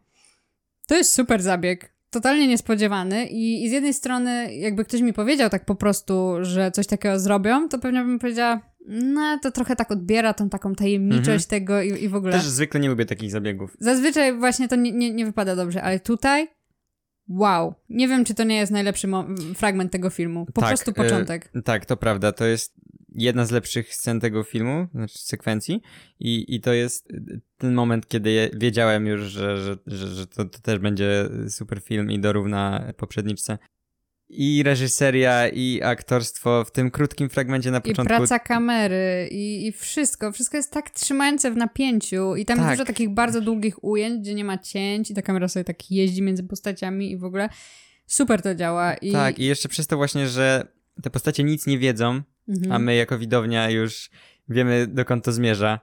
To 0.87 0.97
jest 0.97 1.13
super 1.13 1.43
zabieg, 1.43 1.95
totalnie 2.11 2.47
niespodziewany 2.49 3.27
i, 3.27 3.65
i 3.65 3.69
z 3.69 3.73
jednej 3.73 3.95
strony 3.95 4.55
jakby 4.55 4.85
ktoś 4.85 5.01
mi 5.01 5.13
powiedział 5.13 5.51
tak 5.51 5.65
po 5.65 5.75
prostu, 5.75 6.35
że 6.41 6.71
coś 6.71 6.87
takiego 6.87 7.19
zrobią, 7.21 7.69
to 7.69 7.79
pewnie 7.79 8.01
bym 8.05 8.19
powiedziała, 8.19 8.61
no 8.89 9.39
to 9.43 9.51
trochę 9.51 9.77
tak 9.77 9.91
odbiera 9.91 10.35
tą 10.35 10.49
taką 10.49 10.75
tajemniczość 10.75 11.45
Mhm. 11.45 11.61
tego 11.61 11.83
i, 11.83 12.05
i 12.05 12.09
w 12.09 12.15
ogóle. 12.15 12.33
Też 12.33 12.45
zwykle 12.49 12.81
nie 12.81 12.89
lubię 12.89 13.07
takich 13.07 13.31
zabiegów. 13.31 13.77
Zazwyczaj 13.81 14.39
właśnie 14.39 14.69
to 14.69 14.77
nie, 14.77 14.93
nie, 14.93 15.11
nie 15.11 15.25
wypada 15.27 15.57
dobrze, 15.57 15.83
ale 15.83 16.01
tutaj 16.01 16.49
wow. 17.29 17.75
Nie 17.89 18.09
wiem, 18.09 18.25
czy 18.25 18.35
to 18.35 18.45
nie 18.45 18.57
jest 18.57 18.73
najlepszy 18.73 19.09
fragment 19.55 19.93
tego 19.93 20.11
filmu. 20.11 20.47
Po 20.47 20.61
Tak, 20.61 20.69
prostu 20.71 20.91
e, 20.91 20.95
początek. 20.95 21.51
Tak, 21.65 21.87
to 21.87 21.97
prawda. 21.97 22.33
To 22.33 22.45
jest 22.45 22.75
jedna 23.15 23.47
z 23.47 23.51
lepszych 23.51 23.95
scen 23.95 24.21
tego 24.21 24.43
filmu, 24.45 24.87
znaczy 24.95 25.19
sekwencji. 25.19 25.83
I, 26.21 26.55
i 26.55 26.61
to 26.61 26.73
jest 26.73 27.09
ten 27.59 27.75
moment, 27.75 28.09
kiedy 28.09 28.31
je- 28.31 28.51
wiedziałem 28.57 29.07
już, 29.07 29.21
że, 29.23 29.57
że, 29.57 29.77
że, 29.87 30.09
że 30.09 30.27
to, 30.27 30.45
to 30.45 30.59
też 30.59 30.79
będzie 30.79 31.29
super 31.49 31.81
film 31.83 32.11
i 32.11 32.19
dorówna 32.19 32.93
poprzedniczce. 32.97 33.59
I 34.29 34.63
reżyseria, 34.63 35.49
i 35.49 35.83
aktorstwo 35.83 36.65
w 36.65 36.71
tym 36.71 36.91
krótkim 36.91 37.29
fragmencie 37.29 37.71
na 37.71 37.79
I 37.79 37.81
początku. 37.83 38.17
praca 38.17 38.39
kamery, 38.39 39.29
i, 39.31 39.67
i 39.67 39.73
wszystko. 39.73 40.33
Wszystko 40.33 40.57
jest 40.57 40.73
tak 40.73 40.91
trzymające 40.91 41.51
w 41.51 41.57
napięciu. 41.57 42.37
I 42.37 42.45
tam 42.45 42.59
Tak. 42.59 42.67
jest 42.67 42.79
dużo 42.79 42.87
takich 42.87 43.11
bardzo 43.11 43.41
długich 43.41 43.85
ujęć, 43.85 44.21
gdzie 44.21 44.35
nie 44.35 44.45
ma 44.45 44.59
cięć 44.59 45.11
i 45.11 45.15
ta 45.15 45.23
kamera 45.23 45.49
sobie 45.49 45.65
tak 45.65 45.91
jeździ 45.91 46.23
między 46.23 46.43
postaciami 46.45 47.11
i 47.11 47.17
w 47.17 47.25
ogóle 47.25 47.49
super 48.07 48.43
to 48.43 48.55
działa. 48.55 48.95
I, 48.95 49.13
Tak, 49.13 49.39
i 49.39 49.45
jeszcze 49.45 49.69
przez 49.69 49.87
to 49.87 49.97
właśnie, 49.97 50.29
że 50.29 50.67
te 51.03 51.11
postacie 51.11 51.45
nic 51.45 51.67
nie 51.67 51.79
wiedzą, 51.79 52.23
Mhm, 52.49 52.73
a 52.73 52.79
my 52.79 52.95
jako 52.95 53.19
widownia 53.19 53.71
już 53.71 54.11
wiemy, 54.49 54.87
dokąd 54.87 55.25
to 55.25 55.33
zmierza. 55.33 55.81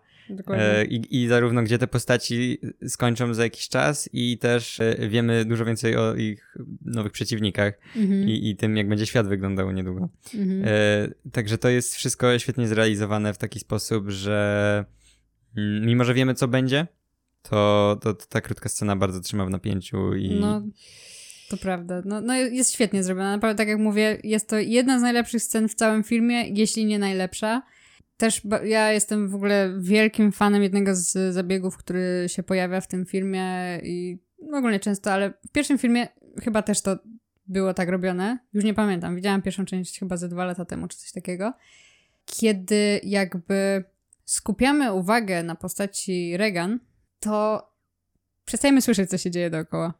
E, 0.48 0.86
I, 0.86 1.22
I 1.24 1.28
zarówno 1.28 1.64
gdzie 1.64 1.78
te 1.78 1.88
postaci 1.88 2.58
skończą 2.88 3.34
za 3.34 3.44
jakiś 3.44 3.70
czas, 3.70 4.10
i 4.14 4.38
też 4.38 4.80
e, 4.80 5.10
wiemy 5.10 5.46
dużo 5.46 5.66
więcej 5.66 5.96
o 5.96 6.16
ich 6.16 6.56
nowych 6.86 7.12
przeciwnikach 7.12 7.74
Mhm, 7.96 8.30
i, 8.30 8.50
i 8.50 8.56
tym, 8.56 8.78
jak 8.78 8.90
będzie 8.90 9.06
świat 9.06 9.28
wyglądał 9.28 9.72
niedługo. 9.72 10.10
mhm. 10.36 10.64
E, 10.66 11.30
także 11.32 11.58
to 11.58 11.70
jest 11.70 11.96
wszystko 11.96 12.40
świetnie 12.40 12.68
zrealizowane 12.68 13.34
w 13.34 13.38
taki 13.38 13.60
sposób, 13.60 14.10
że 14.10 14.86
mm, 15.58 15.86
mimo, 15.86 16.04
że 16.04 16.14
wiemy, 16.14 16.34
co 16.34 16.48
będzie, 16.48 16.88
to, 17.42 18.00
to, 18.02 18.14
to 18.14 18.26
ta 18.26 18.42
krótka 18.42 18.70
scena 18.70 18.96
bardzo 18.96 19.20
trzyma 19.20 19.46
w 19.46 19.50
napięciu 19.50 20.16
i 20.16 20.30
No, 20.40 20.62
to 21.52 21.58
prawda. 21.58 22.02
No, 22.06 22.22
no 22.22 22.36
jest 22.36 22.74
świetnie 22.74 23.04
zrobiona. 23.04 23.32
Naprawdę, 23.32 23.58
tak 23.58 23.68
jak 23.68 23.80
mówię, 23.80 24.18
jest 24.24 24.48
to 24.50 24.60
jedna 24.60 25.00
z 25.00 25.02
najlepszych 25.02 25.44
scen 25.44 25.70
w 25.70 25.76
całym 25.76 26.04
filmie, 26.04 26.48
jeśli 26.48 26.86
nie 26.86 27.00
najlepsza. 27.00 27.62
Też 28.18 28.42
ja 28.64 28.92
jestem 28.92 29.30
w 29.30 29.36
ogóle 29.36 29.74
wielkim 29.80 30.32
fanem 30.32 30.64
jednego 30.64 30.96
z 30.96 31.34
zabiegów, 31.34 31.78
który 31.78 32.26
się 32.28 32.44
pojawia 32.44 32.82
w 32.82 32.88
tym 32.88 33.06
filmie 33.06 33.80
i 33.84 34.18
ogólnie 34.54 34.80
często, 34.80 35.12
ale 35.12 35.34
w 35.50 35.52
pierwszym 35.52 35.78
filmie 35.78 36.08
chyba 36.44 36.62
też 36.62 36.82
to 36.82 36.98
było 37.48 37.74
tak 37.74 37.90
robione. 37.90 38.38
Już 38.54 38.64
nie 38.64 38.74
pamiętam. 38.74 39.16
Widziałam 39.16 39.42
pierwszą 39.42 39.66
część 39.66 40.00
chyba 40.00 40.18
ze 40.18 40.30
dwa 40.30 40.46
lata 40.46 40.66
temu, 40.66 40.88
czy 40.88 40.98
coś 40.98 41.12
takiego. 41.12 41.54
Kiedy 42.26 43.02
jakby 43.04 43.84
skupiamy 44.26 44.94
uwagę 44.94 45.44
na 45.44 45.56
postaci 45.56 46.38
Regan, 46.38 46.80
to 47.20 47.68
przestajemy 48.46 48.82
słyszeć, 48.82 49.10
co 49.10 49.18
się 49.18 49.32
dzieje 49.32 49.50
dookoła. 49.50 49.94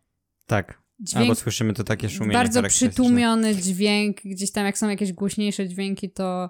tak. 0.48 0.81
Dźwięk 1.02 1.22
Albo 1.22 1.36
słyszymy 1.36 1.74
to 1.74 1.84
takie 1.84 2.10
szumienie 2.10 2.34
bardzo 2.34 2.64
przytłumiony 2.64 3.56
dźwięk, 3.56 4.18
gdzieś 4.26 4.52
tam 4.52 4.66
jak 4.66 4.78
są 4.78 4.90
jakieś 4.90 5.14
głośniejsze 5.14 5.68
dźwięki, 5.68 6.12
to, 6.12 6.50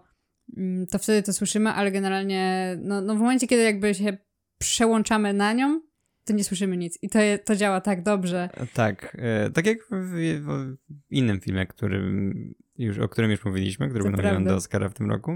mm, 0.58 0.88
to 0.88 1.00
wtedy 1.00 1.24
to 1.24 1.34
słyszymy, 1.34 1.70
ale 1.70 1.92
generalnie 1.92 2.76
no, 2.82 3.02
no 3.02 3.16
w 3.16 3.20
momencie, 3.20 3.48
kiedy 3.48 3.64
jakby 3.64 3.94
się 3.94 4.18
przełączamy 4.58 5.34
na 5.34 5.54
nią, 5.54 5.82
to 6.26 6.34
nie 6.34 6.44
słyszymy 6.44 6.78
nic. 6.78 7.00
I 7.02 7.10
to, 7.10 7.20
to 7.46 7.56
działa 7.56 7.82
tak 7.82 8.04
dobrze. 8.04 8.50
Tak, 8.74 9.18
e, 9.20 9.50
tak 9.50 9.66
jak 9.66 9.78
w, 9.84 9.90
w 10.42 10.76
innym 11.10 11.40
filmie, 11.40 11.66
którym 11.66 12.34
już, 12.78 13.00
o 13.00 13.10
którym 13.10 13.32
już 13.32 13.46
mówiliśmy, 13.46 13.90
który 13.90 14.04
był 14.04 14.12
nominowany 14.12 14.46
do 14.46 14.56
Oscara 14.56 14.90
w 14.90 14.94
tym 14.94 15.10
roku. 15.10 15.32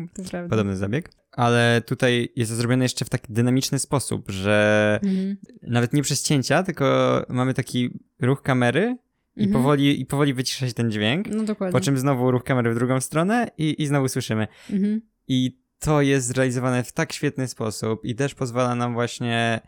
Podobny 0.50 0.78
zabieg. 0.78 1.10
Ale 1.32 1.82
tutaj 1.86 2.30
jest 2.36 2.52
to 2.52 2.56
zrobione 2.56 2.86
jeszcze 2.86 3.06
w 3.06 3.10
taki 3.10 3.34
dynamiczny 3.34 3.80
sposób, 3.80 4.32
że 4.32 5.00
Mhm. 5.04 5.38
nawet 5.62 5.94
nie 5.94 6.02
przez 6.02 6.24
cięcia, 6.24 6.64
tylko 6.64 7.26
mamy 7.30 7.54
taki 7.54 8.00
ruch 8.22 8.42
kamery 8.42 8.98
i, 9.36 9.44
Mhm. 9.44 9.52
powoli, 9.64 10.02
i 10.02 10.06
powoli 10.06 10.34
wycisza 10.34 10.68
się 10.68 10.74
ten 10.74 10.92
dźwięk, 10.92 11.28
No 11.30 11.44
dokładnie. 11.44 11.72
po 11.72 11.86
czym 11.86 11.98
znowu 11.98 12.32
ruch 12.32 12.44
kamery 12.44 12.72
w 12.72 12.76
drugą 12.76 13.02
stronę 13.02 13.48
i, 13.58 13.82
i 13.84 13.88
znowu 13.88 14.08
słyszymy. 14.08 14.48
Mhm. 14.70 15.02
I 15.28 15.58
to 15.80 16.02
jest 16.02 16.28
zrealizowane 16.28 16.84
w 16.84 16.92
tak 16.92 17.14
świetny 17.14 17.48
sposób 17.48 18.06
i 18.06 18.16
też 18.16 18.36
pozwala 18.36 18.76
nam 18.76 18.94
właśnie 18.94 19.62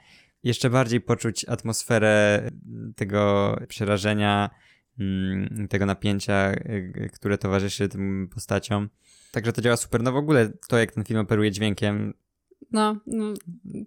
jeszcze 0.44 0.70
bardziej 0.70 1.02
poczuć 1.02 1.46
atmosferę 1.46 2.42
tego 2.96 3.56
przerażenia, 3.68 4.50
mm, 5.00 5.68
tego 5.68 5.86
napięcia, 5.86 6.52
y, 6.54 7.10
które 7.14 7.38
towarzyszy 7.38 7.90
tym 7.90 8.30
postaciom. 8.34 8.90
Także 9.32 9.54
to 9.54 9.62
działa 9.62 9.78
super. 9.78 10.04
No 10.04 10.12
w 10.12 10.16
ogóle 10.16 10.52
to, 10.68 10.78
jak 10.78 10.92
ten 10.92 11.04
film 11.04 11.20
operuje 11.20 11.52
dźwiękiem, 11.52 12.14
No, 12.72 13.00
no. 13.08 13.34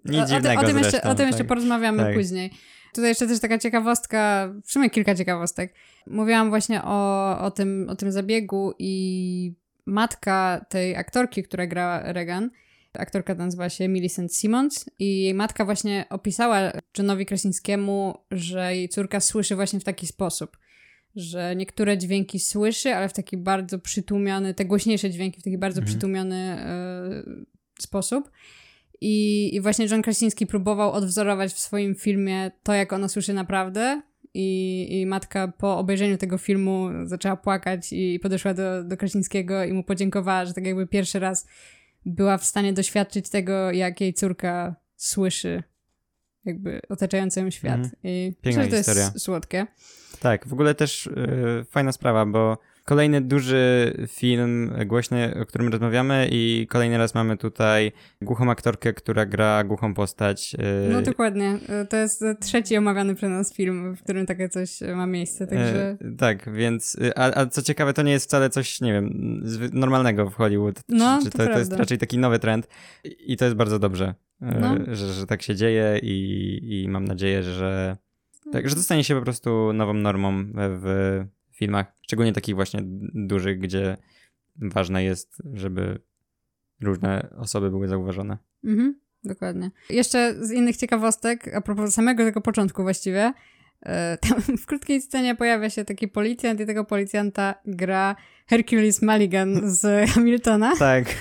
Nic 0.05 0.15
o, 0.15 0.21
o, 0.21 0.25
ty- 0.25 0.33
dziwnego 0.33 0.61
o 0.61 0.65
tym, 0.65 0.77
jeszcze, 0.77 1.01
o 1.03 1.15
tym 1.15 1.25
jeszcze 1.27 1.37
tak. 1.43 1.47
porozmawiamy 1.47 2.03
Tak. 2.03 2.15
później. 2.15 2.51
Tutaj 2.93 3.09
jeszcze 3.09 3.27
też 3.27 3.39
taka 3.39 3.57
ciekawostka, 3.57 4.53
w 4.65 4.71
sumie 4.71 4.89
kilka 4.89 5.15
ciekawostek. 5.15 5.73
Mówiłam 6.07 6.49
właśnie 6.49 6.83
o, 6.83 7.39
o, 7.39 7.51
tym, 7.51 7.87
o 7.89 7.95
tym 7.95 8.11
zabiegu 8.11 8.73
i 8.79 9.53
matka 9.85 10.65
tej 10.69 10.95
aktorki, 10.95 11.43
która 11.43 11.67
grała 11.67 12.13
Regan, 12.13 12.49
Aktorka 12.93 13.35
nazywa 13.35 13.69
się 13.69 13.87
Millicent 13.87 14.35
Simmons 14.35 14.85
i 14.99 15.21
jej 15.23 15.33
matka 15.33 15.65
właśnie 15.65 16.05
opisała 16.09 16.71
Johnowi 16.97 17.25
Krasińskiemu, 17.25 18.17
że 18.31 18.75
jej 18.75 18.89
córka 18.89 19.19
słyszy 19.19 19.55
właśnie 19.55 19.79
w 19.79 19.83
taki 19.83 20.07
sposób, 20.07 20.57
że 21.15 21.55
niektóre 21.55 21.97
dźwięki 21.97 22.39
słyszy, 22.39 22.95
ale 22.95 23.09
w 23.09 23.13
taki 23.13 23.37
bardzo 23.37 23.79
przytłumiony, 23.79 24.53
te 24.53 24.65
głośniejsze 24.65 25.09
dźwięki 25.09 25.39
w 25.41 25.43
taki 25.43 25.57
bardzo 25.57 25.79
Mhm. 25.79 25.87
przytłumiony 25.87 26.65
y, 27.79 27.81
sposób. 27.83 28.31
I, 29.01 29.49
I 29.55 29.61
właśnie 29.61 29.85
John 29.85 30.01
Krasiński 30.01 30.47
próbował 30.47 30.91
odwzorować 30.91 31.53
w 31.53 31.59
swoim 31.59 31.95
filmie 31.95 32.51
to, 32.63 32.73
jak 32.73 32.93
ona 32.93 33.07
słyszy 33.07 33.33
naprawdę. 33.33 34.01
I, 34.33 34.87
I 35.01 35.05
matka 35.05 35.47
po 35.47 35.77
obejrzeniu 35.77 36.17
tego 36.17 36.37
filmu 36.37 36.89
zaczęła 37.03 37.35
płakać 37.35 37.93
i 37.93 38.19
podeszła 38.19 38.53
do, 38.53 38.83
do 38.83 38.97
Krasińskiego 38.97 39.63
i 39.63 39.73
mu 39.73 39.83
podziękowała, 39.83 40.45
że 40.45 40.53
tak 40.53 40.65
jakby 40.65 40.87
pierwszy 40.87 41.19
raz 41.19 41.47
była 42.05 42.37
w 42.37 42.45
stanie 42.45 42.73
doświadczyć 42.73 43.29
tego, 43.29 43.71
jak 43.71 44.01
jej 44.01 44.13
córka 44.13 44.75
słyszy 44.95 45.63
jakby 46.45 46.81
otaczający 46.89 47.39
ją 47.39 47.49
świat. 47.49 47.75
Mhm. 47.75 47.93
I 48.03 48.33
Piękna 48.41 48.63
myślę, 48.63 48.77
to 48.77 48.83
historia. 48.83 49.03
jest 49.03 49.25
słodkie. 49.25 49.67
Tak, 50.19 50.47
w 50.47 50.53
ogóle 50.53 50.75
też 50.75 51.07
y, 51.07 51.65
fajna 51.69 51.91
sprawa, 51.91 52.25
bo 52.25 52.57
kolejny 52.85 53.21
duży 53.21 53.93
film 54.07 54.71
głośny, 54.85 55.33
o 55.41 55.45
którym 55.45 55.67
rozmawiamy 55.67 56.27
i 56.31 56.67
kolejny 56.69 56.97
raz 56.97 57.15
mamy 57.15 57.37
tutaj 57.37 57.91
głuchą 58.21 58.51
aktorkę, 58.51 58.93
która 58.93 59.25
gra 59.25 59.63
głuchą 59.63 59.93
postać. 59.93 60.55
y, 60.87 60.89
No 60.93 61.01
dokładnie. 61.01 61.57
To 61.89 61.97
jest 61.97 62.23
trzeci 62.39 62.77
omawiany 62.77 63.15
przez 63.15 63.29
nas 63.29 63.53
film, 63.53 63.95
w 63.95 64.03
którym 64.03 64.25
takie 64.25 64.49
coś 64.49 64.79
ma 64.95 65.05
miejsce, 65.07 65.47
także... 65.47 65.97
Tak, 66.17 66.53
więc. 66.53 66.95
y, 66.95 67.15
A, 67.15 67.41
a 67.41 67.45
co 67.45 67.61
ciekawe, 67.61 67.93
to 67.93 68.01
nie 68.01 68.11
jest 68.11 68.25
wcale 68.25 68.49
coś, 68.49 68.81
nie 68.81 68.93
wiem, 68.93 69.41
normalnego 69.73 70.29
w 70.29 70.33
Hollywood. 70.35 70.81
No, 70.89 71.19
to 71.23 71.29
to, 71.29 71.37
to 71.45 71.59
jest 71.59 71.73
raczej 71.73 71.97
taki 71.97 72.17
nowy 72.17 72.39
trend. 72.39 72.67
I, 73.25 73.37
to 73.37 73.45
jest 73.45 73.57
bardzo 73.57 73.79
dobrze, 73.79 74.13
No. 74.41 74.75
że, 74.87 75.13
że 75.13 75.27
tak 75.27 75.41
się 75.41 75.55
dzieje 75.55 75.99
i, 76.03 76.59
i 76.83 76.89
mam 76.89 77.05
nadzieję, 77.05 77.43
że. 77.43 77.97
Tak, 78.51 78.69
że 78.69 78.75
to 78.75 78.81
stanie 78.81 79.03
się 79.03 79.15
po 79.15 79.21
prostu 79.21 79.73
nową 79.73 79.93
normą 79.93 80.43
w 80.55 81.23
filmach, 81.61 81.85
szczególnie 82.01 82.33
takich 82.33 82.55
właśnie 82.55 82.79
dużych, 83.13 83.59
gdzie 83.59 83.97
ważne 84.55 85.03
jest, 85.03 85.41
żeby 85.53 86.01
różne 86.81 87.29
osoby 87.37 87.69
były 87.69 87.87
zauważone. 87.87 88.37
Mhm, 88.63 88.99
dokładnie. 89.23 89.71
Jeszcze 89.89 90.45
z 90.45 90.51
innych 90.51 90.77
ciekawostek, 90.77 91.55
a 91.55 91.61
propos 91.61 91.93
samego 91.93 92.23
tego 92.23 92.41
początku 92.41 92.83
właściwie, 92.83 93.33
e, 93.81 94.17
tam 94.17 94.41
w 94.63 94.65
krótkiej 94.65 95.01
scenie 95.01 95.35
pojawia 95.35 95.69
się 95.69 95.85
taki 95.85 96.07
policjant 96.07 96.59
i 96.59 96.65
tego 96.65 96.85
policjanta 96.85 97.55
gra 97.65 98.15
Hercules 98.47 99.01
Mulligan 99.01 99.61
z 99.79 100.09
Hamiltona. 100.09 100.75
Tak. 100.75 101.05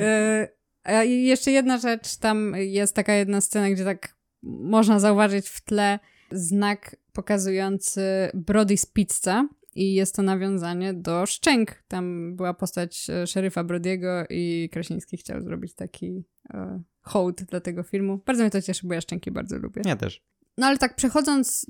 E, 0.00 0.48
A 0.84 1.04
i 1.04 1.24
jeszcze 1.24 1.50
jedna 1.50 1.78
rzecz, 1.78 2.16
tam 2.16 2.52
jest 2.56 2.94
taka 2.94 3.12
jedna 3.12 3.40
scena, 3.40 3.70
gdzie 3.70 3.84
tak 3.84 4.16
można 4.42 5.00
zauważyć 5.00 5.48
w 5.48 5.64
tle 5.64 5.98
znak 6.30 6.96
pokazujący 7.18 8.02
Brody's 8.34 8.92
Pizza 8.92 9.48
i 9.74 9.94
jest 9.94 10.14
to 10.14 10.22
nawiązanie 10.22 10.94
do 10.94 11.26
Szczęk. 11.26 11.82
Tam 11.88 12.36
była 12.36 12.54
postać 12.54 13.10
e, 13.10 13.26
szeryfa 13.26 13.64
Brodiego 13.64 14.24
i 14.30 14.68
Krasiński 14.72 15.16
chciał 15.16 15.42
zrobić 15.42 15.74
taki 15.74 16.24
e, 16.50 16.82
hołd 17.02 17.42
dla 17.42 17.60
tego 17.60 17.82
filmu. 17.82 18.20
Bardzo 18.26 18.42
mnie 18.42 18.50
to 18.50 18.62
cieszy, 18.62 18.86
bo 18.86 18.94
ja 18.94 19.00
Szczęki 19.00 19.30
bardzo 19.30 19.58
lubię. 19.58 19.82
Ja 19.84 19.96
też. 19.96 20.22
No 20.58 20.66
ale 20.66 20.78
tak 20.78 20.96
przechodząc 20.96 21.66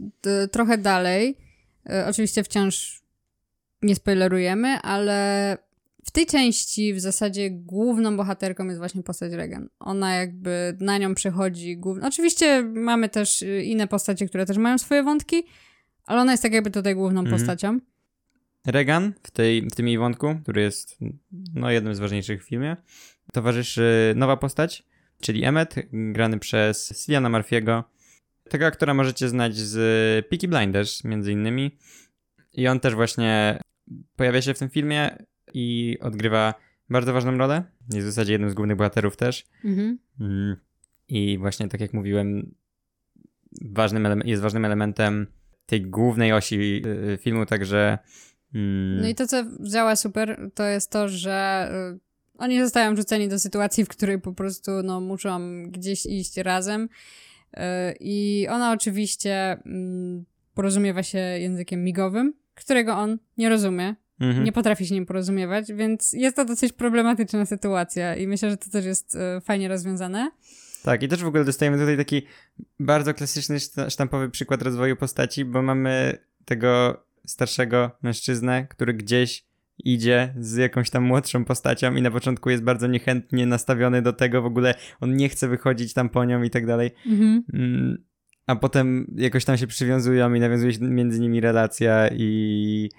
trochę 0.53 0.79
dalej, 0.79 1.37
e, 1.91 2.07
oczywiście 2.07 2.45
wciąż 2.45 3.03
nie 3.83 3.95
spoilerujemy, 3.95 4.69
ale 4.69 5.59
w 6.09 6.11
tej 6.11 6.27
części 6.27 6.95
w 6.95 7.01
zasadzie 7.01 7.51
główną 7.51 8.17
bohaterką 8.17 8.67
jest 8.67 8.79
właśnie 8.79 9.03
postać 9.03 9.33
Regan. 9.33 9.69
Ona 9.81 10.15
jakby 10.15 10.77
na 10.81 10.99
nią 10.99 11.15
przechodzi 11.15 11.77
głównie. 11.77 12.07
Oczywiście 12.09 12.63
mamy 12.63 13.09
też 13.09 13.43
y, 13.43 13.63
inne 13.63 13.89
postacie, 13.89 14.27
które 14.27 14.47
też 14.47 14.57
mają 14.57 14.79
swoje 14.79 15.03
wątki, 15.03 15.43
ale 16.05 16.21
ona 16.21 16.33
jest 16.33 16.43
tak 16.43 16.53
jakby 16.53 16.71
tutaj 16.71 16.95
główną 16.95 17.21
Mhm. 17.21 17.37
postacią. 17.37 17.79
Regan 18.67 19.13
w, 19.23 19.31
tej, 19.31 19.63
w 19.63 19.75
tym 19.75 19.89
jej 19.89 19.99
wątku, 19.99 20.35
który 20.43 20.63
jest 20.63 20.99
no, 21.55 21.71
jednym 21.71 21.95
z 21.95 21.99
ważniejszych 21.99 22.45
w 22.45 22.49
filmie, 22.49 22.77
towarzyszy 23.33 24.13
nowa 24.17 24.37
postać, 24.37 24.87
czyli 25.21 25.45
Emmet, 25.45 25.75
grany 25.93 26.39
przez 26.39 27.05
Cilliana 27.05 27.31
Murphy'ego. 27.31 27.83
Tego 28.49 28.67
aktora 28.67 28.95
możecie 28.95 29.29
znać 29.29 29.57
z 29.57 30.27
Peaky 30.27 30.49
Blinders, 30.49 31.05
między 31.05 31.33
innymi. 31.33 31.79
I 32.53 32.69
on 32.69 32.81
też 32.81 32.95
właśnie 32.95 33.61
pojawia 34.17 34.43
się 34.43 34.55
w 34.55 34.59
tym 34.59 34.71
filmie 34.71 35.19
i 35.55 35.97
odgrywa 36.01 36.55
bardzo 36.91 37.13
ważną 37.13 37.39
rolę. 37.39 37.63
Jest 37.93 38.07
w 38.07 38.11
zasadzie 38.11 38.33
jednym 38.33 38.51
z 38.51 38.55
głównych 38.55 38.77
bohaterów 38.77 39.17
też. 39.17 39.47
Mhm. 39.65 39.99
Mm. 40.21 40.57
I 41.09 41.39
właśnie 41.39 41.69
tak 41.69 41.81
jak 41.81 41.93
mówiłem, 41.93 42.55
ważnym 43.63 44.23
jest 44.25 44.43
ważnym 44.43 44.65
elementem 44.65 45.27
tej 45.67 45.83
głównej 45.83 46.33
osi 46.33 46.83
y, 46.87 47.19
filmu, 47.21 47.47
także... 47.47 47.99
mm, 48.55 49.01
No 49.01 49.09
i 49.09 49.15
to, 49.15 49.27
co 49.27 49.45
działa 49.61 49.97
super, 49.97 50.51
to 50.55 50.65
jest 50.65 50.91
to, 50.91 51.09
że 51.09 51.69
y, 51.95 51.99
oni 52.39 52.61
zostają 52.61 52.97
rzuceni 52.97 53.29
do 53.29 53.39
sytuacji, 53.39 53.85
w 53.85 53.89
której 53.89 54.21
po 54.21 54.33
prostu 54.33 54.71
no, 54.85 55.01
muszą 55.01 55.63
gdzieś 55.71 56.07
iść 56.07 56.37
razem. 56.37 56.83
Y, 56.83 57.61
I 58.01 58.47
ona 58.51 58.73
oczywiście 58.73 59.59
mm, 59.67 60.25
porozumiewa 60.55 61.03
się 61.03 61.19
językiem 61.19 61.85
migowym, 61.85 62.35
którego 62.55 62.93
on 62.95 63.19
nie 63.37 63.49
rozumie, 63.49 63.95
mhm. 64.21 64.45
nie 64.45 64.53
potrafi 64.53 64.87
się 64.87 64.95
nim 64.95 65.07
porozumiewać, 65.07 65.73
więc 65.73 66.13
jest 66.13 66.37
to 66.37 66.45
dosyć 66.45 66.73
problematyczna 66.73 67.47
sytuacja 67.47 68.17
i 68.17 68.27
myślę, 68.27 68.51
że 68.51 68.57
to 68.57 68.71
też 68.71 68.85
jest 68.85 69.15
y, 69.15 69.41
fajnie 69.41 69.69
rozwiązane. 69.69 70.31
Tak, 70.83 71.03
i 71.03 71.09
też 71.09 71.25
w 71.25 71.27
ogóle 71.27 71.45
dostajemy 71.45 71.79
tutaj 71.79 71.97
taki 71.97 72.23
bardzo 72.81 73.15
klasyczny, 73.15 73.57
szta- 73.57 73.91
sztampowy 73.91 74.31
przykład 74.31 74.63
rozwoju 74.63 74.97
postaci, 74.97 75.45
bo 75.45 75.63
mamy 75.63 76.19
tego 76.45 77.03
starszego 77.27 77.91
mężczyznę, 78.03 78.67
który 78.67 78.95
gdzieś 78.95 79.45
idzie 79.85 80.35
z 80.41 80.57
jakąś 80.57 80.91
tam 80.91 81.05
młodszą 81.05 81.45
postacią 81.45 81.95
i 81.95 82.03
na 82.03 82.11
początku 82.11 82.51
jest 82.51 82.63
bardzo 82.63 82.87
niechętnie 82.87 83.47
nastawiony 83.47 84.03
do 84.03 84.13
tego, 84.13 84.43
w 84.43 84.47
ogóle 84.47 84.75
on 85.01 85.17
nie 85.17 85.29
chce 85.29 85.49
wychodzić 85.49 85.93
tam 85.95 86.09
po 86.09 86.25
nią 86.25 86.43
i 86.43 86.51
tak 86.51 86.67
dalej. 86.67 86.91
Mhm. 87.07 87.45
Mm, 87.53 88.05
A 88.47 88.57
potem 88.57 89.15
jakoś 89.17 89.45
tam 89.45 89.57
się 89.57 89.67
przywiązują 89.67 90.35
i 90.35 90.41
nawiązuje 90.41 90.73
się 90.73 90.81
między 90.81 91.21
nimi 91.21 91.41
relacja 91.41 92.09
i 92.09 92.91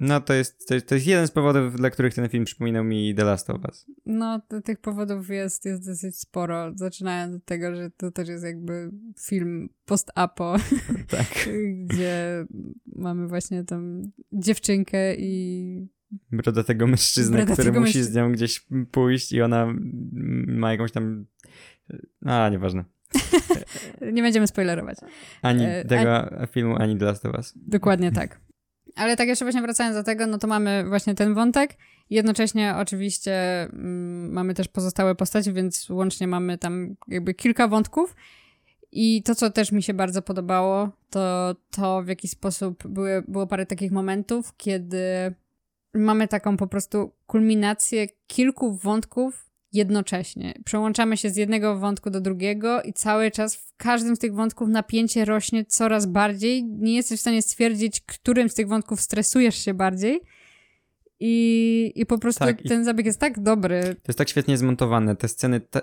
no 0.00 0.20
to 0.20 0.34
jest, 0.34 0.68
to 0.68 0.74
jest, 0.74 0.86
to 0.86 0.94
jest 0.94 1.06
jeden 1.06 1.26
z 1.26 1.30
powodów, 1.30 1.76
dla 1.76 1.90
których 1.90 2.14
ten 2.14 2.28
film 2.28 2.44
przypominał 2.44 2.84
mi 2.84 3.14
The 3.14 3.24
Last 3.24 3.50
of 3.50 3.64
Us. 3.64 3.86
No, 4.06 4.40
tych 4.64 4.78
powodów 4.78 5.28
jest, 5.28 5.64
jest 5.64 5.86
dosyć 5.86 6.18
sporo, 6.18 6.72
zaczynając 6.74 7.36
od 7.36 7.44
tego, 7.44 7.76
że 7.76 7.90
to 7.90 8.10
też 8.10 8.28
jest 8.28 8.44
jakby 8.44 8.90
film 9.20 9.68
post-apo, 9.84 10.56
Tak. 11.16 11.48
gdzie 11.86 12.46
mamy 12.96 13.28
właśnie 13.28 13.64
tą 13.64 14.02
dziewczynkę 14.32 15.14
i 15.16 15.88
brodatego 16.32 16.86
mężczyznę, 16.86 17.36
Brodatego 17.36 17.70
który 17.70 17.80
musi 17.80 18.02
z 18.02 18.14
nią 18.14 18.32
gdzieś 18.32 18.66
pójść 18.90 19.32
i 19.32 19.42
ona 19.42 19.74
ma 20.46 20.72
jakąś 20.72 20.92
tam... 20.92 21.26
A, 22.24 22.48
nieważne. 22.48 22.84
nie 24.12 24.22
będziemy 24.22 24.46
spoilerować. 24.46 24.98
Ani 25.42 25.64
E, 25.64 25.84
tego 25.84 26.30
filmu, 26.52 26.76
ani 26.76 26.98
The 26.98 27.04
Last 27.04 27.26
of 27.26 27.34
Us. 27.34 27.54
Dokładnie 27.56 28.12
tak. 28.12 28.40
Ale 28.96 29.16
tak 29.16 29.28
jeszcze 29.28 29.44
właśnie 29.44 29.62
wracając 29.62 29.96
do 29.96 30.02
tego, 30.02 30.26
no 30.26 30.38
to 30.38 30.46
mamy 30.46 30.84
właśnie 30.88 31.14
ten 31.14 31.34
wątek. 31.34 31.76
Jednocześnie 32.10 32.74
oczywiście 32.76 33.62
mm, 33.62 34.32
mamy 34.32 34.54
też 34.54 34.68
pozostałe 34.68 35.14
postacie, 35.14 35.52
więc 35.52 35.90
łącznie 35.90 36.26
mamy 36.26 36.58
tam 36.58 36.96
jakby 37.08 37.34
kilka 37.34 37.68
wątków. 37.68 38.16
I 38.92 39.22
to, 39.22 39.34
co 39.34 39.50
też 39.50 39.72
mi 39.72 39.82
się 39.82 39.94
bardzo 39.94 40.22
podobało, 40.22 40.90
to 41.10 41.54
to, 41.70 42.02
w 42.02 42.08
jaki 42.08 42.28
sposób 42.28 42.86
były, 42.86 43.22
było 43.28 43.46
parę 43.46 43.66
takich 43.66 43.92
momentów, 43.92 44.56
kiedy 44.56 45.34
mamy 45.94 46.28
taką 46.28 46.56
po 46.56 46.66
prostu 46.66 47.12
kulminację 47.26 48.08
kilku 48.26 48.76
wątków 48.76 49.49
jednocześnie. 49.72 50.54
Przełączamy 50.64 51.16
się 51.16 51.30
z 51.30 51.36
jednego 51.36 51.78
wątku 51.78 52.10
do 52.10 52.20
drugiego 52.20 52.82
i 52.82 52.92
cały 52.92 53.30
czas 53.30 53.56
w 53.56 53.76
każdym 53.76 54.16
z 54.16 54.18
tych 54.18 54.34
wątków 54.34 54.68
napięcie 54.68 55.24
rośnie 55.24 55.64
coraz 55.64 56.06
bardziej. 56.06 56.64
Nie 56.64 56.94
jesteś 56.94 57.18
w 57.18 57.20
stanie 57.20 57.42
stwierdzić, 57.42 58.00
którym 58.00 58.48
z 58.48 58.54
tych 58.54 58.68
wątków 58.68 59.00
stresujesz 59.00 59.64
się 59.64 59.74
bardziej. 59.74 60.20
I, 61.22 61.92
i 61.94 62.06
po 62.06 62.18
prostu 62.18 62.44
Tak, 62.44 62.62
ten 62.62 62.84
zabieg 62.84 63.06
jest 63.06 63.20
tak 63.20 63.42
dobry. 63.42 63.82
To 63.82 64.08
jest 64.08 64.18
tak 64.18 64.28
świetnie 64.28 64.58
zmontowane. 64.58 65.16
Te 65.16 65.28
sceny, 65.28 65.60
te, 65.60 65.80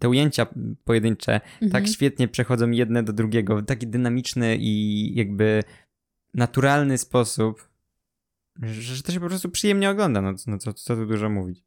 te 0.00 0.08
ujęcia 0.08 0.46
pojedyncze 0.84 1.40
tak 1.60 1.62
Mhm. 1.62 1.86
świetnie 1.86 2.28
przechodzą 2.28 2.70
jedne 2.70 3.02
do 3.02 3.12
drugiego 3.12 3.56
w 3.56 3.64
taki 3.64 3.86
dynamiczny 3.86 4.56
i 4.60 5.14
jakby 5.14 5.62
naturalny 6.34 6.98
sposób, 6.98 7.68
że, 8.62 8.82
że 8.82 9.02
to 9.02 9.12
się 9.12 9.20
po 9.20 9.26
prostu 9.28 9.50
przyjemnie 9.50 9.90
ogląda. 9.90 10.20
No, 10.22 10.34
no 10.46 10.58
co, 10.58 10.72
co 10.72 10.96
tu 10.96 11.06
dużo 11.06 11.30
mówić. 11.30 11.64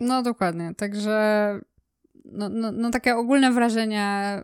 No 0.00 0.22
dokładnie, 0.22 0.74
także 0.76 1.60
no, 2.24 2.48
no, 2.48 2.72
no 2.72 2.90
takie 2.90 3.16
ogólne 3.16 3.52
wrażenia, 3.52 4.34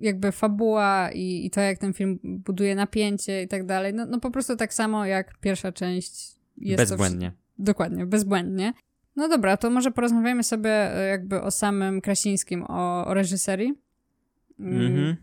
jakby 0.00 0.32
fabuła 0.32 1.10
i, 1.12 1.46
i 1.46 1.50
to, 1.50 1.60
jak 1.60 1.78
ten 1.78 1.92
film 1.92 2.18
buduje 2.22 2.74
napięcie 2.74 3.42
i 3.42 3.48
tak 3.48 3.66
dalej, 3.66 3.94
no, 3.94 4.06
no 4.06 4.20
po 4.20 4.30
prostu 4.30 4.56
tak 4.56 4.74
samo 4.74 5.06
jak 5.06 5.38
pierwsza 5.40 5.72
część 5.72 6.36
jest 6.58 6.82
Bezbłędnie. 6.82 7.28
wsz- 7.30 7.32
dokładnie, 7.58 8.06
bezbłędnie. 8.06 8.72
No 9.16 9.28
dobra, 9.28 9.56
to 9.56 9.70
może 9.70 9.90
porozmawiamy 9.90 10.42
sobie 10.42 10.70
e, 10.96 11.08
jakby 11.08 11.42
o 11.42 11.50
samym 11.50 12.00
Krasińskim, 12.00 12.64
o, 12.68 13.06
o 13.06 13.14
reżyserii. 13.14 13.74
Mm, 14.60 14.86
Mhm. 14.86 15.16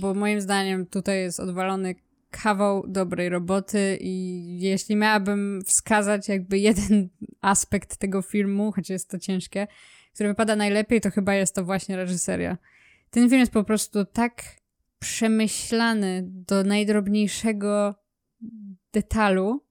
Bo 0.00 0.14
moim 0.14 0.40
zdaniem 0.40 0.86
tutaj 0.86 1.18
jest 1.20 1.40
odwalony 1.40 1.94
kawał 2.30 2.88
dobrej 2.88 3.28
roboty 3.28 3.98
i 4.00 4.44
jeśli 4.60 4.96
miałabym 4.96 5.62
wskazać 5.66 6.28
jakby 6.28 6.58
jeden 6.58 7.08
aspekt 7.40 7.96
tego 7.96 8.22
filmu, 8.22 8.72
choć 8.72 8.90
jest 8.90 9.10
to 9.10 9.18
ciężkie, 9.18 9.66
który 10.14 10.28
wypada 10.28 10.56
najlepiej, 10.56 11.00
to 11.00 11.10
chyba 11.10 11.34
jest 11.34 11.54
to 11.54 11.64
właśnie 11.64 11.96
reżyseria. 11.96 12.58
Ten 13.10 13.28
film 13.28 13.40
jest 13.40 13.52
po 13.52 13.64
prostu 13.64 14.04
tak 14.04 14.42
przemyślany 14.98 16.22
do 16.26 16.64
najdrobniejszego 16.64 17.94
detalu, 18.92 19.65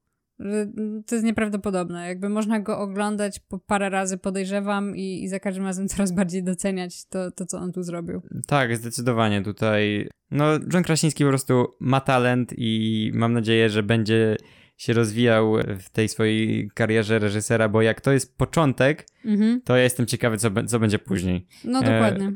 to 1.06 1.14
jest 1.14 1.24
nieprawdopodobne. 1.24 2.08
Jakby 2.08 2.28
można 2.28 2.60
go 2.60 2.78
oglądać 2.78 3.40
po 3.40 3.58
parę 3.58 3.90
razy, 3.90 4.18
podejrzewam, 4.18 4.96
i, 4.96 5.22
i 5.22 5.28
za 5.28 5.40
każdym 5.40 5.64
razem 5.64 5.88
coraz 5.96 6.12
bardziej 6.12 6.42
doceniać 6.42 7.04
to, 7.06 7.30
to, 7.30 7.46
co 7.46 7.58
on 7.58 7.72
tu 7.72 7.82
zrobił. 7.82 8.22
Tak, 8.46 8.76
zdecydowanie 8.76 9.42
tutaj. 9.42 10.08
No, 10.30 10.44
John 10.72 10.82
Krasiński 10.82 11.24
po 11.24 11.30
prostu 11.30 11.66
ma 11.80 12.00
talent 12.00 12.52
i 12.56 13.10
mam 13.14 13.32
nadzieję, 13.32 13.70
że 13.70 13.82
będzie 13.82 14.36
się 14.76 14.92
rozwijał 14.92 15.54
w 15.80 15.90
tej 15.90 16.08
swojej 16.08 16.70
karierze 16.74 17.18
reżysera, 17.18 17.68
bo 17.68 17.82
jak 17.82 18.00
to 18.00 18.12
jest 18.12 18.38
początek, 18.38 19.06
Mhm. 19.24 19.60
to 19.64 19.76
ja 19.76 19.82
jestem 19.82 20.06
ciekawy, 20.06 20.38
co, 20.38 20.50
co 20.66 20.78
będzie 20.78 20.98
później. 20.98 21.46
No 21.64 21.78
E, 21.78 21.82
dokładnie. 21.82 22.32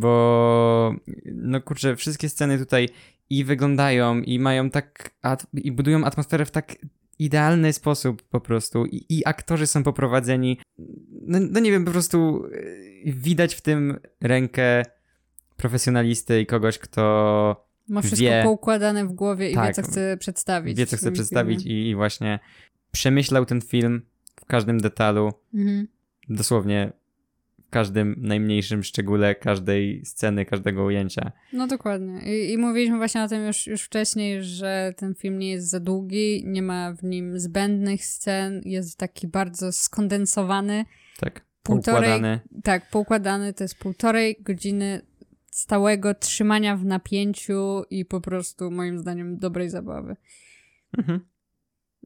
Bo, 0.00 0.94
no 1.34 1.60
kurczę, 1.60 1.96
wszystkie 1.96 2.28
sceny 2.28 2.58
tutaj 2.58 2.88
i 3.30 3.44
wyglądają, 3.44 4.20
i 4.20 4.38
mają 4.38 4.70
tak, 4.70 5.10
i 5.54 5.72
budują 5.72 6.04
atmosferę 6.04 6.44
w 6.44 6.50
tak 6.50 6.74
idealny 7.18 7.72
sposób 7.72 8.22
po 8.22 8.40
prostu. 8.40 8.86
I, 8.86 9.06
i 9.08 9.26
aktorzy 9.26 9.66
są 9.66 9.82
poprowadzeni. 9.82 10.58
No, 11.22 11.38
no 11.50 11.60
nie 11.60 11.70
wiem, 11.70 11.84
po 11.84 11.90
prostu 11.90 12.44
e, 13.06 13.12
widać 13.12 13.54
w 13.54 13.60
tym 13.60 13.98
rękę 14.20 14.82
profesjonalisty 15.56 16.40
i 16.40 16.46
kogoś, 16.46 16.78
kto 16.78 17.68
Ma 17.88 18.02
wszystko 18.02 18.28
wie- 18.28 18.42
poukładane 18.44 19.06
w 19.06 19.12
głowie 19.12 19.50
i 19.50 19.54
Tak. 19.54 19.66
wie, 19.68 19.74
co 19.74 19.82
chce 19.82 20.16
przedstawić. 20.20 20.78
wie, 20.78 20.86
co 20.86 20.96
chce 20.96 21.12
przedstawić 21.12 21.66
i, 21.66 21.88
i 21.88 21.94
właśnie 21.94 22.38
przemyślał 22.92 23.44
ten 23.44 23.60
film 23.60 24.02
w 24.40 24.44
każdym 24.44 24.80
detalu, 24.80 25.32
Mhm. 25.54 25.88
dosłownie 26.28 26.92
każdym 27.70 28.14
najmniejszym 28.18 28.82
szczególe 28.82 29.34
każdej 29.34 30.04
sceny, 30.04 30.44
każdego 30.44 30.84
ujęcia. 30.84 31.32
No 31.52 31.66
dokładnie. 31.66 32.20
I, 32.26 32.52
I 32.52 32.58
mówiliśmy 32.58 32.96
właśnie 32.96 33.22
o 33.22 33.28
tym 33.28 33.46
już, 33.46 33.66
już 33.66 33.82
wcześniej, 33.82 34.44
że 34.44 34.94
ten 34.96 35.14
film 35.14 35.38
nie 35.38 35.50
jest 35.50 35.70
za 35.70 35.80
długi, 35.80 36.42
nie 36.46 36.62
ma 36.62 36.92
w 36.92 37.02
nim 37.04 37.40
zbędnych 37.40 38.04
scen, 38.04 38.60
jest 38.64 38.98
taki 38.98 39.26
bardzo 39.26 39.72
skondensowany. 39.72 40.84
Tak, 41.20 41.44
Półtorej- 41.62 41.84
poukładany. 41.84 42.40
Tak, 42.64 42.90
poukładany 42.90 43.54
to 43.54 43.64
jest 43.64 43.78
półtorej 43.78 44.36
godziny 44.40 45.00
stałego 45.50 46.14
trzymania 46.14 46.76
w 46.76 46.84
napięciu 46.84 47.82
i 47.90 48.04
po 48.04 48.20
prostu 48.20 48.70
moim 48.70 48.98
zdaniem 48.98 49.38
dobrej 49.38 49.70
zabawy. 49.70 50.16
Mhm. 50.98 51.20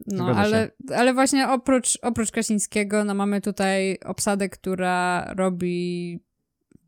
No, 0.06 0.24
Zgadza 0.24 0.40
ale, 0.40 0.70
ale 0.96 1.14
właśnie 1.14 1.48
oprócz, 1.48 1.98
oprócz 2.02 2.30
Krasińskiego, 2.30 3.04
no 3.04 3.14
mamy 3.14 3.40
tutaj 3.40 3.98
obsadę, 4.04 4.48
która 4.48 5.26
robi 5.36 6.20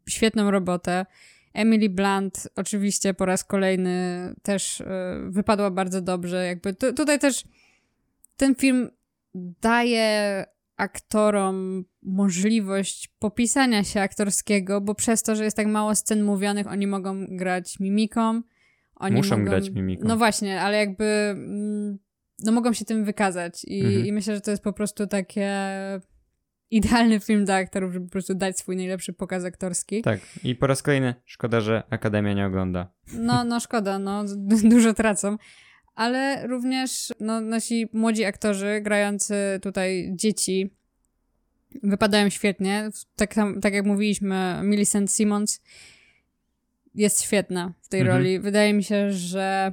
świetną 0.09 0.51
robotę. 0.51 1.07
Emily 1.55 1.89
Blunt 1.89 2.49
oczywiście 2.57 3.15
po 3.15 3.27
raz 3.27 3.45
kolejny 3.45 4.35
też 4.43 4.81
y, 4.81 4.85
wypadła 5.29 5.71
bardzo 5.71 6.01
dobrze. 6.01 6.47
Jakby 6.47 6.75
tu, 6.75 6.93
tutaj 6.93 7.19
też 7.19 7.45
ten 8.37 8.55
film 8.55 8.91
daje 9.61 10.45
aktorom 10.77 11.85
możliwość 12.03 13.09
popisania 13.19 13.85
się 13.85 14.01
aktorskiego, 14.01 14.81
bo 14.81 14.95
przez 14.95 15.23
to, 15.23 15.37
że 15.37 15.45
jest 15.45 15.57
tak 15.57 15.67
mało 15.67 15.95
scen 15.95 16.25
mówionych, 16.25 16.67
oni 16.67 16.87
mogą 16.87 17.27
grać 17.29 17.81
mimiką. 17.81 18.43
Oni 18.97 19.17
Muszą 19.17 19.39
mogą... 19.39 19.51
grać 19.51 19.71
mimiką. 19.71 20.09
No 20.09 20.17
właśnie, 20.17 20.61
ale 20.61 20.77
jakby 20.77 21.05
mm, 21.05 21.99
no 22.43 22.53
mogą 22.53 22.73
się 22.73 22.85
tym 22.85 23.05
wykazać 23.05 23.65
i, 23.65 23.81
Mhm. 23.81 24.07
i 24.07 24.13
myślę, 24.13 24.35
że 24.35 24.41
to 24.41 24.51
jest 24.51 24.63
po 24.63 24.73
prostu 24.73 25.07
takie 25.07 25.51
idealny 26.71 27.21
film 27.21 27.45
dla 27.45 27.55
aktorów, 27.55 27.93
żeby 27.93 28.07
po 28.07 28.13
prostu 28.13 28.35
dać 28.35 28.59
swój 28.59 28.77
najlepszy 28.77 29.13
pokaz 29.13 29.45
aktorski. 29.45 30.03
Tak, 30.03 30.21
i 30.45 30.55
po 30.55 30.67
raz 30.67 30.83
kolejny 30.83 31.15
szkoda, 31.25 31.61
że 31.61 31.83
Akademia 31.91 32.33
nie 32.33 32.47
ogląda. 32.47 32.89
No, 33.13 33.45
no 33.45 33.61
szkoda, 33.61 33.99
no 33.99 34.25
du- 34.25 34.69
dużo 34.69 34.95
tracą. 34.95 35.37
Ale 35.95 36.47
również 36.47 37.13
no, 37.21 37.41
nasi 37.41 37.89
młodzi 37.93 38.25
aktorzy 38.25 38.81
grający 38.83 39.35
tutaj 39.63 40.11
dzieci 40.15 40.71
wypadają 41.83 42.31
świetnie. 42.31 42.91
Tak, 43.17 43.35
tam, 43.35 43.61
tak 43.61 43.75
jak 43.75 43.85
mówiliśmy, 43.87 44.61
Millicent 44.63 45.11
Simmons 45.13 45.63
jest 46.95 47.23
świetna 47.23 47.73
w 47.83 47.89
tej 47.89 48.01
Mhm. 48.01 48.19
roli. 48.19 48.41
Wydaje 48.41 48.73
mi 48.75 48.85
się, 48.85 49.13
że 49.13 49.73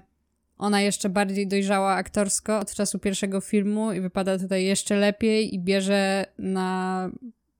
ona 0.62 0.82
jeszcze 0.82 1.10
bardziej 1.10 1.48
dojrzała 1.48 1.94
aktorsko 1.94 2.60
od 2.60 2.74
czasu 2.74 3.00
pierwszego 3.00 3.42
filmu 3.42 3.94
i 3.94 4.02
wypada 4.02 4.40
tutaj 4.40 4.64
jeszcze 4.64 4.96
lepiej 4.96 5.56
i 5.56 5.60
bierze 5.60 6.26
na 6.38 7.10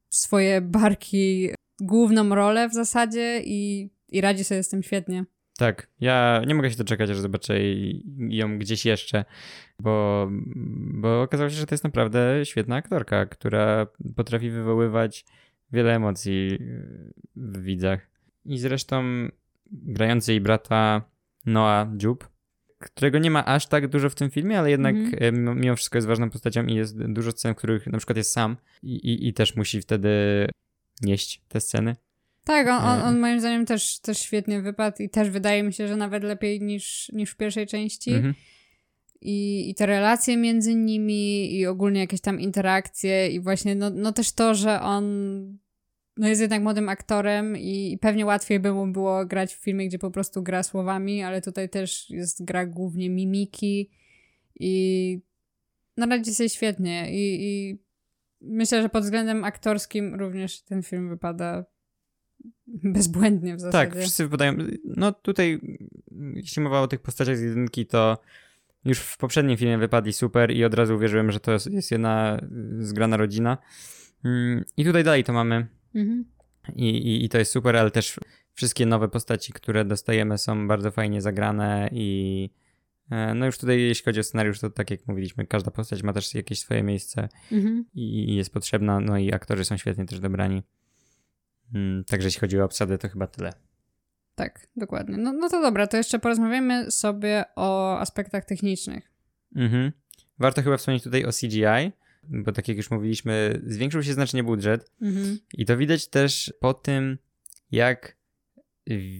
swoje 0.10 0.62
barki 0.62 1.50
główną 1.80 2.36
rolę 2.36 2.70
w 2.70 2.74
zasadzie 2.74 3.42
i, 3.46 3.90
i 4.10 4.22
radzi 4.22 4.44
sobie 4.44 4.64
z 4.64 4.70
tym 4.70 4.84
świetnie. 4.84 5.26
Tak, 5.58 5.88
ja 6.00 6.42
nie 6.48 6.56
mogę 6.56 6.72
się 6.72 6.78
doczekać, 6.78 7.10
aż 7.10 7.20
zobaczę 7.20 7.56
ją 8.18 8.60
gdzieś 8.60 8.86
jeszcze, 8.86 9.26
bo, 9.80 10.28
bo 10.94 11.22
okazało 11.22 11.50
się, 11.50 11.56
że 11.56 11.66
to 11.66 11.74
jest 11.76 11.84
naprawdę 11.84 12.40
świetna 12.44 12.76
aktorka, 12.76 13.26
która 13.26 13.88
potrafi 14.16 14.50
wywoływać 14.50 15.26
wiele 15.72 15.96
emocji 15.96 16.60
w 17.36 17.62
widzach. 17.62 18.08
I 18.46 18.58
zresztą 18.58 19.04
grający 19.72 20.32
jej 20.32 20.42
brata 20.42 21.02
Noah 21.46 21.88
Jupe, 22.04 22.31
którego 22.90 23.20
nie 23.20 23.32
ma 23.32 23.46
aż 23.46 23.68
tak 23.68 23.88
dużo 23.88 24.10
w 24.10 24.16
tym 24.16 24.30
filmie, 24.30 24.60
ale 24.60 24.72
jednak 24.72 24.96
e, 24.96 25.32
mimo- 25.32 25.76
wszystko 25.76 25.98
jest 25.98 26.08
ważną 26.08 26.30
postacią 26.30 26.66
i 26.66 26.76
jest 26.76 27.04
dużo 27.04 27.32
scen, 27.32 27.54
w 27.54 27.58
których 27.58 27.88
na 27.88 27.98
przykład 27.98 28.18
jest 28.18 28.32
sam 28.32 28.58
i, 28.84 28.96
i, 28.96 29.28
i 29.28 29.34
też 29.34 29.56
musi 29.56 29.82
wtedy 29.82 30.10
nieść 31.02 31.42
te 31.48 31.62
sceny. 31.62 31.96
Tak, 32.46 32.68
on, 32.68 32.84
on, 32.84 33.00
E. 33.00 33.04
on 33.04 33.20
moim 33.20 33.40
zdaniem 33.40 33.66
też, 33.66 34.00
też 34.00 34.20
świetnie 34.20 34.62
wypadł 34.62 35.04
i 35.04 35.10
też 35.10 35.30
wydaje 35.30 35.64
mi 35.64 35.74
się, 35.74 35.88
że 35.88 35.96
nawet 35.96 36.24
lepiej 36.24 36.62
niż, 36.62 37.12
niż 37.14 37.32
w 37.32 37.36
pierwszej 37.38 37.68
części. 37.68 38.12
Mhm. 38.12 38.34
I, 39.22 39.70
I 39.70 39.76
te 39.76 39.86
relacje 39.86 40.38
między 40.38 40.76
nimi 40.76 41.56
i 41.56 41.66
ogólnie 41.66 42.00
jakieś 42.00 42.22
tam 42.22 42.40
interakcje 42.40 43.30
i 43.30 43.40
właśnie 43.40 43.76
no, 43.76 43.90
no 43.90 44.12
też 44.12 44.32
to, 44.32 44.56
że 44.56 44.82
on 44.82 45.06
no 46.22 46.28
jest 46.28 46.42
jednak 46.42 46.62
młodym 46.62 46.90
aktorem 46.90 47.58
i, 47.58 47.98
pewnie 48.02 48.26
łatwiej 48.26 48.60
by 48.60 48.74
mu 48.74 48.88
było 48.88 49.26
grać 49.26 49.56
w 49.56 49.64
filmie, 49.64 49.88
gdzie 49.88 50.00
po 50.00 50.12
prostu 50.12 50.44
gra 50.44 50.64
słowami, 50.64 51.24
ale 51.24 51.42
tutaj 51.42 51.70
też 51.70 52.10
jest 52.10 52.46
gra 52.46 52.66
głównie 52.66 53.10
mimiki 53.10 53.90
i 54.60 55.20
no 55.98 56.06
radzi 56.06 56.34
sobie 56.34 56.50
świetnie 56.50 57.08
i, 57.12 57.38
i 57.42 57.80
myślę, 58.42 58.82
że 58.82 58.90
pod 58.90 59.04
względem 59.04 59.44
aktorskim 59.44 60.16
również 60.16 60.62
ten 60.62 60.84
film 60.84 61.10
wypada 61.10 61.66
bezbłędnie 62.68 63.56
w 63.56 63.60
zasadzie. 63.60 63.92
Tak, 63.92 64.00
wszyscy 64.00 64.24
wypadają. 64.24 64.54
No 64.86 65.12
tutaj, 65.12 65.62
jeśli 66.34 66.62
mowa 66.62 66.82
o 66.82 66.88
tych 66.88 67.00
postaciach 67.00 67.38
z 67.38 67.42
jedynki, 67.42 67.86
to 67.86 68.18
już 68.86 69.00
w 69.00 69.18
poprzednim 69.18 69.58
filmie 69.58 69.78
wypadli 69.78 70.14
super 70.14 70.52
i 70.52 70.64
od 70.66 70.74
razu 70.74 70.96
uwierzyłem, 70.96 71.32
że 71.32 71.40
to 71.40 71.52
jest, 71.52 71.72
jest 71.72 71.92
jedna 71.92 72.42
y, 72.80 72.86
zgrana 72.86 73.18
rodzina. 73.18 73.58
Mm, 74.26 74.64
I 74.78 74.86
tutaj 74.86 75.04
dalej 75.04 75.24
to 75.24 75.34
mamy 75.34 75.81
Mhm. 75.96 76.26
i, 76.76 76.90
i, 76.90 77.26
i 77.26 77.30
to 77.30 77.38
jest 77.38 77.52
super, 77.52 77.78
ale 77.78 77.92
też 77.92 78.20
wszystkie 78.54 78.86
nowe 78.86 79.08
postaci, 79.10 79.54
które 79.54 79.86
dostajemy 79.86 80.38
są 80.38 80.68
bardzo 80.68 80.92
fajnie 80.92 81.22
zagrane 81.22 81.90
i 81.92 82.50
e, 83.12 83.34
no 83.34 83.46
już 83.46 83.58
tutaj 83.58 83.82
jeśli 83.82 84.06
chodzi 84.06 84.20
o 84.20 84.24
scenariusz, 84.24 84.60
to 84.60 84.70
tak 84.70 84.92
jak 84.92 85.08
mówiliśmy, 85.08 85.48
każda 85.48 85.72
postać 85.72 86.04
ma 86.04 86.14
też 86.14 86.34
jakieś 86.36 86.60
swoje 86.60 86.84
miejsce 86.84 87.30
Mhm. 87.52 87.86
i, 87.94 88.36
jest 88.36 88.54
potrzebna, 88.54 89.00
no 89.00 89.18
i 89.18 89.34
aktorzy 89.34 89.66
są 89.66 89.78
świetnie 89.78 90.06
też 90.06 90.20
dobrani. 90.20 90.64
Mm, 91.76 92.04
Także 92.04 92.28
jeśli 92.28 92.40
chodzi 92.40 92.60
o 92.60 92.66
obsadę, 92.66 92.98
to 92.98 93.10
chyba 93.10 93.28
tyle. 93.28 93.54
Tak, 94.36 94.68
dokładnie. 94.76 95.18
No, 95.18 95.34
no 95.34 95.50
to 95.50 95.62
dobra, 95.62 95.88
to 95.88 95.98
jeszcze 95.98 96.20
porozmawiamy 96.20 96.92
sobie 96.92 97.44
o 97.56 98.00
aspektach 98.00 98.46
technicznych. 98.46 99.12
Mhm. 99.56 99.92
Warto 100.40 100.62
chyba 100.64 100.78
wspomnieć 100.78 101.04
tutaj 101.04 101.26
o 101.26 101.30
CGI, 101.32 101.92
bo 102.24 102.52
tak 102.52 102.68
jak 102.68 102.78
już 102.78 102.92
mówiliśmy, 102.92 103.62
zwiększył 103.68 104.04
się 104.04 104.14
znacznie 104.14 104.44
budżet 104.44 104.92
Mhm. 105.02 105.38
i 105.54 105.66
to 105.66 105.78
widać 105.78 106.08
też 106.08 106.54
po 106.60 106.74
tym, 106.74 107.18
jak, 107.72 108.18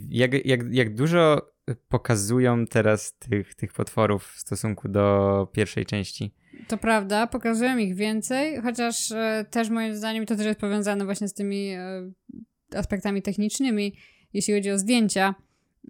jak, 0.10 0.46
jak, 0.46 0.74
jak 0.74 0.96
dużo 0.96 1.52
pokazują 1.90 2.68
teraz 2.68 3.18
tych, 3.18 3.56
tych 3.56 3.74
potworów 3.74 4.28
w 4.36 4.40
stosunku 4.40 4.90
do 4.90 5.48
pierwszej 5.54 5.86
części. 5.86 6.34
To 6.68 6.78
prawda, 6.78 7.28
pokazują 7.28 7.78
ich 7.78 7.96
więcej, 7.96 8.62
chociaż 8.62 9.12
e, 9.12 9.46
też 9.52 9.70
moim 9.70 9.96
zdaniem 9.96 10.26
to 10.26 10.36
też 10.36 10.46
jest 10.46 10.60
powiązane 10.60 11.06
właśnie 11.06 11.28
z 11.28 11.34
tymi 11.34 11.70
e, 11.70 12.12
aspektami 12.76 13.22
technicznymi. 13.22 13.96
Jeśli 14.34 14.54
chodzi 14.54 14.72
o 14.72 14.80
zdjęcia, 14.80 15.36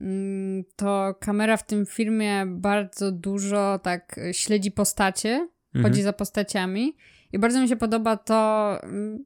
mm, 0.02 0.64
to 0.76 1.16
kamera 1.20 1.58
w 1.58 1.66
tym 1.66 1.86
filmie 1.86 2.46
bardzo 2.48 3.12
dużo 3.12 3.80
tak 3.84 4.20
śledzi 4.32 4.72
postacie 4.72 5.50
chodzi 5.74 5.88
Mhm. 5.88 6.04
za 6.04 6.14
postaciami. 6.14 6.96
I 7.34 7.40
bardzo 7.40 7.62
mi 7.62 7.68
się 7.68 7.76
podoba 7.76 8.18
to, 8.18 8.78
mm, 8.84 9.26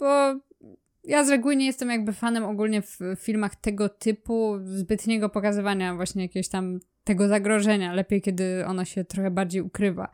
bo 0.00 0.34
ja 1.04 1.24
z 1.24 1.30
reguły 1.30 1.56
nie 1.56 1.66
jestem 1.66 1.90
jakby 1.90 2.12
fanem 2.12 2.44
ogólnie 2.44 2.82
w 2.82 2.98
filmach 3.18 3.56
tego 3.56 3.88
typu, 3.88 4.58
zbytniego 4.64 5.28
pokazywania 5.28 5.94
właśnie 5.94 6.22
jakiegoś 6.22 6.48
tam 6.48 6.78
tego 7.04 7.28
zagrożenia. 7.28 7.92
Lepiej, 7.92 8.22
kiedy 8.22 8.66
ono 8.66 8.84
się 8.84 9.04
trochę 9.04 9.30
bardziej 9.30 9.62
ukrywa. 9.62 10.08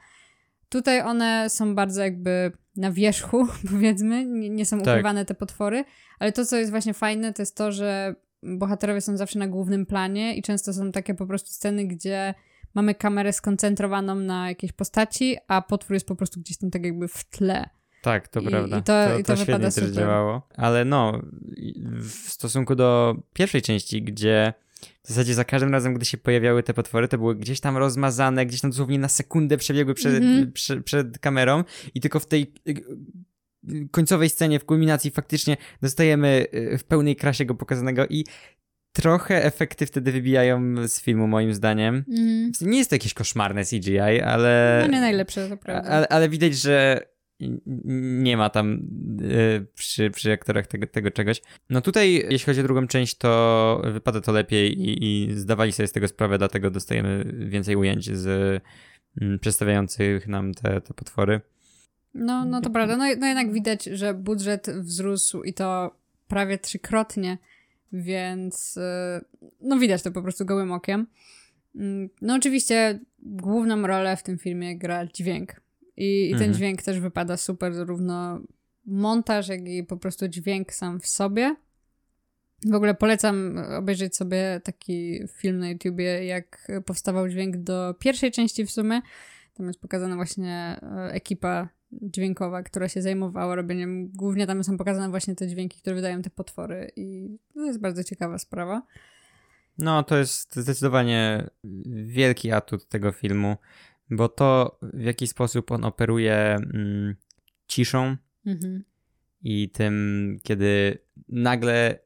Tutaj 0.68 1.00
one 1.00 1.50
są 1.50 1.74
bardzo 1.74 2.02
jakby 2.02 2.52
na 2.76 2.92
wierzchu, 2.92 3.46
powiedzmy, 3.72 4.26
nie, 4.26 4.50
nie 4.50 4.66
są 4.66 4.78
Tak. 4.78 4.86
ukrywane 4.94 5.24
te 5.24 5.34
potwory, 5.34 5.84
ale 6.18 6.32
to, 6.32 6.44
co 6.46 6.56
jest 6.56 6.70
właśnie 6.70 6.94
fajne, 6.94 7.32
to 7.32 7.42
jest 7.42 7.56
to, 7.56 7.72
że 7.72 8.14
bohaterowie 8.42 9.00
są 9.00 9.16
zawsze 9.16 9.38
na 9.38 9.48
głównym 9.48 9.86
planie 9.86 10.36
i 10.36 10.42
często 10.42 10.72
są 10.72 10.92
takie 10.92 11.14
po 11.14 11.26
prostu 11.26 11.50
sceny, 11.50 11.84
gdzie 11.86 12.34
mamy 12.74 12.94
kamerę 12.94 13.32
skoncentrowaną 13.32 14.14
na 14.14 14.48
jakiejś 14.48 14.72
postaci, 14.72 15.36
a 15.48 15.62
potwór 15.62 15.94
jest 15.94 16.06
po 16.06 16.16
prostu 16.16 16.40
gdzieś 16.40 16.56
tam 16.58 16.70
tak 16.70 16.84
jakby 16.84 17.08
w 17.08 17.24
tle. 17.24 17.68
Tak, 18.02 18.28
to 18.28 18.40
I- 18.40 18.46
prawda. 18.46 18.78
i 18.78 18.82
to- 18.82 19.18
i 19.18 19.24
to 19.24 19.36
świetnie 19.36 19.54
wypada 19.54 19.70
też 19.70 19.90
działało. 19.90 20.48
Ale 20.56 20.84
no, 20.84 21.20
w 22.00 22.10
stosunku 22.10 22.74
do 22.74 23.16
pierwszej 23.32 23.62
części, 23.62 24.02
gdzie 24.02 24.52
w 25.02 25.08
zasadzie 25.08 25.34
za 25.34 25.44
każdym 25.44 25.72
razem, 25.72 25.94
gdy 25.94 26.04
się 26.04 26.18
pojawiały 26.18 26.62
te 26.62 26.74
potwory, 26.74 27.08
to 27.08 27.18
były 27.18 27.36
gdzieś 27.36 27.60
tam 27.60 27.76
rozmazane, 27.76 28.46
gdzieś 28.46 28.60
tam 28.60 28.70
dosłownie 28.70 28.98
na 28.98 29.08
sekundę 29.08 29.56
przebiegły 29.56 29.94
przed, 29.94 30.14
Mhm. 30.14 30.52
prze, 30.52 30.80
przed 30.82 31.18
kamerą 31.18 31.64
i 31.94 32.00
tylko 32.00 32.20
w 32.20 32.26
tej 32.26 32.52
y, 32.68 32.70
y, 33.72 33.88
końcowej 33.90 34.28
scenie, 34.30 34.58
w 34.58 34.64
kulminacji 34.64 35.10
faktycznie 35.10 35.56
dostajemy 35.82 36.46
y, 36.54 36.78
w 36.78 36.84
pełnej 36.84 37.16
krasie 37.16 37.44
go 37.44 37.54
pokazanego 37.54 38.06
i 38.06 38.24
trochę 38.92 39.44
efekty 39.44 39.86
wtedy 39.86 40.12
wybijają 40.12 40.88
z 40.88 41.00
filmu 41.00 41.26
moim 41.26 41.54
zdaniem. 41.54 42.04
Nie 42.60 42.78
jest 42.78 42.90
to 42.90 42.96
jakieś 42.96 43.14
koszmarne 43.14 43.64
CGI, 43.64 44.20
ale... 44.24 44.84
No 44.86 44.92
nie 44.92 45.00
najlepsze, 45.00 45.48
to 45.48 45.56
prawda. 45.56 45.90
Ale, 45.90 46.08
ale 46.08 46.28
widać, 46.28 46.54
że 46.54 47.00
nie 47.84 48.36
ma 48.36 48.50
tam 48.50 48.72
y, 49.22 49.66
przy, 49.74 50.10
przy 50.10 50.32
aktorach 50.32 50.66
tego, 50.66 50.86
tego 50.86 51.10
czegoś. 51.10 51.42
No 51.70 51.80
tutaj, 51.80 52.12
jeśli 52.12 52.46
chodzi 52.46 52.60
o 52.60 52.62
drugą 52.62 52.86
część, 52.86 53.14
to 53.14 53.82
wypada 53.92 54.20
to 54.20 54.32
lepiej 54.32 54.80
i, 54.80 55.04
i 55.04 55.34
zdawali 55.34 55.72
sobie 55.72 55.86
z 55.86 55.92
tego 55.92 56.08
sprawę, 56.08 56.38
dlatego 56.38 56.70
dostajemy 56.70 57.24
więcej 57.38 57.76
ujęć 57.76 58.16
z 58.16 58.62
mm, 59.20 59.38
przedstawiających 59.38 60.28
nam 60.28 60.54
te, 60.54 60.80
te 60.80 60.94
potwory. 60.94 61.40
No, 62.14 62.44
no 62.44 62.60
to 62.60 62.70
prawda. 62.70 62.96
No, 62.96 63.04
no 63.18 63.26
jednak 63.26 63.52
widać, 63.52 63.84
że 63.84 64.14
budżet 64.14 64.70
wzrósł 64.70 65.42
i 65.42 65.54
to 65.54 65.96
prawie 66.28 66.58
trzykrotnie, 66.58 67.38
więc 67.92 68.76
y, 68.76 68.80
no 69.60 69.78
widać 69.78 70.02
to 70.02 70.12
po 70.12 70.22
prostu 70.22 70.44
gołym 70.46 70.72
okiem. 70.72 71.06
Mm, 71.74 72.08
No 72.20 72.34
oczywiście 72.34 73.00
główną 73.18 73.86
rolę 73.86 74.16
w 74.16 74.22
tym 74.22 74.38
filmie 74.38 74.78
gra 74.78 75.06
dźwięk. 75.06 75.60
I, 75.96 76.26
i 76.26 76.30
ten 76.30 76.38
Mhm. 76.42 76.54
dźwięk 76.54 76.82
też 76.82 77.00
wypada 77.00 77.36
super, 77.36 77.74
zarówno 77.74 78.40
montaż, 78.86 79.48
jak 79.48 79.68
i 79.68 79.84
po 79.84 79.96
prostu 79.96 80.28
dźwięk 80.28 80.72
sam 80.72 81.00
w 81.00 81.06
sobie. 81.06 81.56
W 82.66 82.74
ogóle 82.74 82.94
polecam 82.94 83.58
obejrzeć 83.78 84.16
sobie 84.16 84.60
taki 84.64 85.20
film 85.28 85.58
na 85.58 85.70
YouTubie, 85.70 86.24
jak 86.24 86.72
powstawał 86.86 87.28
dźwięk 87.28 87.56
do 87.56 87.94
pierwszej 87.98 88.30
części 88.30 88.66
w 88.66 88.70
sumie. 88.70 89.00
Tam 89.54 89.66
jest 89.66 89.80
pokazana 89.80 90.16
właśnie 90.16 90.80
e, 90.82 91.12
ekipa 91.12 91.68
dźwiękowa, 91.92 92.62
która 92.62 92.88
się 92.88 93.02
zajmowała 93.02 93.54
robieniem. 93.54 94.08
Głównie 94.08 94.46
tam 94.46 94.64
są 94.64 94.78
pokazane 94.78 95.10
właśnie 95.10 95.34
te 95.34 95.48
dźwięki, 95.48 95.80
które 95.80 95.96
wydają 95.96 96.22
te 96.22 96.30
potwory. 96.30 96.90
I 96.96 97.38
to 97.54 97.66
jest 97.66 97.80
bardzo 97.80 98.04
ciekawa 98.04 98.38
sprawa. 98.38 98.82
No, 99.78 100.02
to 100.02 100.16
jest 100.16 100.56
zdecydowanie 100.56 101.50
wielki 102.04 102.52
atut 102.52 102.88
tego 102.88 103.12
filmu, 103.12 103.56
bo 104.10 104.28
to 104.28 104.78
w 104.82 105.00
jaki 105.00 105.26
sposób 105.26 105.70
on 105.70 105.84
operuje 105.84 106.34
mm, 106.34 107.14
ciszą 107.66 108.16
Mhm. 108.46 108.84
i 109.42 109.70
tym, 109.70 110.38
kiedy 110.42 110.98
nagle 111.28 111.98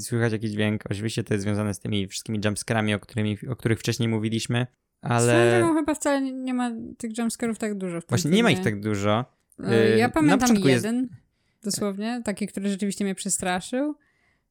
słychać 0.00 0.32
jakiś 0.32 0.50
dźwięk. 0.50 0.84
Oczywiście 0.90 1.24
to 1.24 1.34
jest 1.34 1.44
związane 1.44 1.74
z 1.74 1.80
tymi 1.80 2.08
wszystkimi 2.08 2.40
jumpscarami, 2.44 2.94
o, 2.94 3.00
którymi, 3.00 3.38
o 3.48 3.56
których 3.56 3.78
wcześniej 3.78 4.08
mówiliśmy, 4.08 4.66
ale 5.00 5.58
drogą 5.60 5.74
chyba 5.80 5.94
wcale 5.94 6.20
nie- 6.20 6.54
ma 6.54 6.70
tych 6.98 7.18
jumpscarów 7.18 7.58
tak 7.58 7.74
dużo 7.78 7.98
właśnie 8.08 8.30
nie 8.30 8.42
ma 8.42 8.50
ich 8.50 8.60
tak 8.60 8.80
dużo. 8.80 9.24
E, 9.64 9.98
Ja 9.98 10.06
na 10.06 10.12
pamiętam 10.12 10.40
początku 10.40 10.68
jest- 10.68 10.84
jeden, 10.84 11.08
dosłownie, 11.64 12.22
taki, 12.24 12.46
który 12.46 12.68
rzeczywiście 12.68 13.04
mnie 13.04 13.14
przestraszył. 13.14 13.94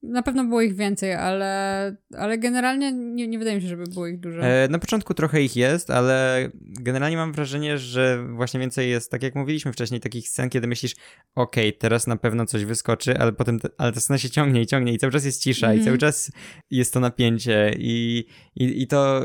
Na 0.04 0.22
pewno 0.24 0.44
było 0.44 0.62
ich 0.62 0.76
więcej, 0.76 1.14
ale, 1.14 1.96
ale 2.18 2.38
generalnie 2.38 2.92
nie, 2.92 3.28
nie 3.28 3.40
wydaje 3.40 3.56
mi 3.56 3.62
się, 3.62 3.68
żeby 3.68 3.84
było 3.84 4.08
ich 4.08 4.20
dużo. 4.20 4.42
E, 4.42 4.68
Na 4.68 4.80
początku 4.80 5.14
trochę 5.14 5.42
ich 5.42 5.56
jest, 5.56 5.90
ale 5.92 6.50
generalnie 6.62 7.18
mam 7.18 7.34
wrażenie, 7.34 7.78
że 7.78 8.26
właśnie 8.36 8.60
więcej 8.60 8.90
jest, 8.90 9.12
tak 9.12 9.24
jak 9.24 9.36
mówiliśmy 9.36 9.74
wcześniej, 9.74 10.00
takich 10.02 10.30
scen, 10.30 10.50
kiedy 10.50 10.68
myślisz, 10.68 10.96
okej, 11.36 11.74
teraz 11.74 12.08
na 12.08 12.18
pewno 12.18 12.46
coś 12.46 12.66
wyskoczy, 12.66 13.18
ale 13.18 13.34
potem, 13.34 13.60
te, 13.60 13.70
ale 13.78 13.92
ta 13.92 14.00
scena 14.00 14.18
się 14.18 14.30
ciągnie 14.30 14.62
i 14.62 14.66
ciągnie 14.66 14.94
i 14.94 14.98
cały 14.98 15.14
czas 15.14 15.26
jest 15.26 15.42
cisza 15.44 15.68
i 15.68 15.70
Mhm. 15.78 15.86
cały 15.86 15.98
czas 15.98 16.32
jest 16.72 16.94
to 16.94 17.00
napięcie 17.00 17.72
i, 17.78 18.26
i, 18.56 18.82
i 18.82 18.88
to 18.88 19.22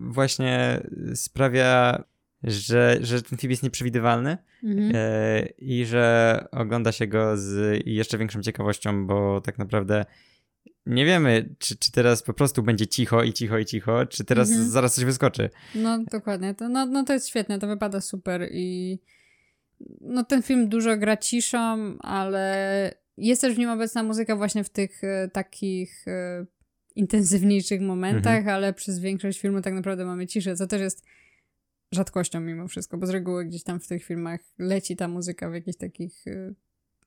właśnie 0.00 0.80
sprawia, 1.14 2.04
że, 2.44 2.98
że 3.00 3.22
ten 3.22 3.38
film 3.38 3.50
jest 3.50 3.62
nieprzewidywalny 3.62 4.38
Mhm. 4.64 4.92
e, 4.94 5.46
i 5.58 5.84
że 5.86 6.44
ogląda 6.52 6.92
się 6.92 7.06
go 7.06 7.36
z 7.36 7.80
jeszcze 7.86 8.18
większą 8.18 8.42
ciekawością, 8.42 9.06
bo 9.06 9.40
tak 9.40 9.58
naprawdę 9.58 10.04
nie 10.86 11.04
wiemy, 11.04 11.54
czy, 11.58 11.76
czy 11.76 11.92
teraz 11.92 12.22
po 12.22 12.32
prostu 12.34 12.62
będzie 12.62 12.86
cicho 12.86 13.22
i 13.22 13.32
cicho 13.32 13.58
i 13.58 13.64
cicho, 13.64 14.06
czy 14.06 14.24
teraz 14.24 14.50
Mhm. 14.50 14.70
zaraz 14.70 14.94
coś 14.94 15.04
wyskoczy. 15.04 15.50
No, 15.74 16.04
dokładnie. 16.10 16.54
To, 16.54 16.68
no, 16.68 16.86
no 16.86 17.04
to 17.04 17.12
jest 17.12 17.28
świetne, 17.28 17.58
to 17.58 17.66
wypada 17.66 18.00
super 18.00 18.48
i 18.52 18.98
no 20.00 20.24
ten 20.24 20.42
film 20.42 20.68
dużo 20.68 20.96
gra 20.96 21.16
ciszą, 21.16 21.98
ale 21.98 22.94
jest 23.16 23.40
też 23.40 23.54
w 23.54 23.58
nim 23.58 23.70
obecna 23.70 24.02
muzyka 24.02 24.36
właśnie 24.36 24.64
w 24.64 24.68
tych 24.68 25.04
e, 25.04 25.28
takich 25.32 26.08
e, 26.08 26.46
intensywniejszych 26.96 27.80
momentach, 27.80 28.36
Mhm. 28.36 28.54
ale 28.56 28.72
przez 28.72 28.98
większość 29.00 29.40
filmu 29.40 29.60
tak 29.60 29.74
naprawdę 29.74 30.04
mamy 30.04 30.26
ciszę, 30.26 30.56
co 30.56 30.66
też 30.66 30.80
jest 30.80 31.04
rzadkością 31.92 32.40
mimo 32.40 32.68
wszystko, 32.68 32.98
bo 32.98 33.06
z 33.06 33.10
reguły 33.10 33.44
gdzieś 33.44 33.62
tam 33.62 33.80
w 33.80 33.86
tych 33.88 34.04
filmach 34.04 34.40
leci 34.58 34.96
ta 34.96 35.08
muzyka 35.08 35.50
w 35.50 35.54
jakichś 35.54 35.76
takich 35.78 36.26
e, 36.26 36.54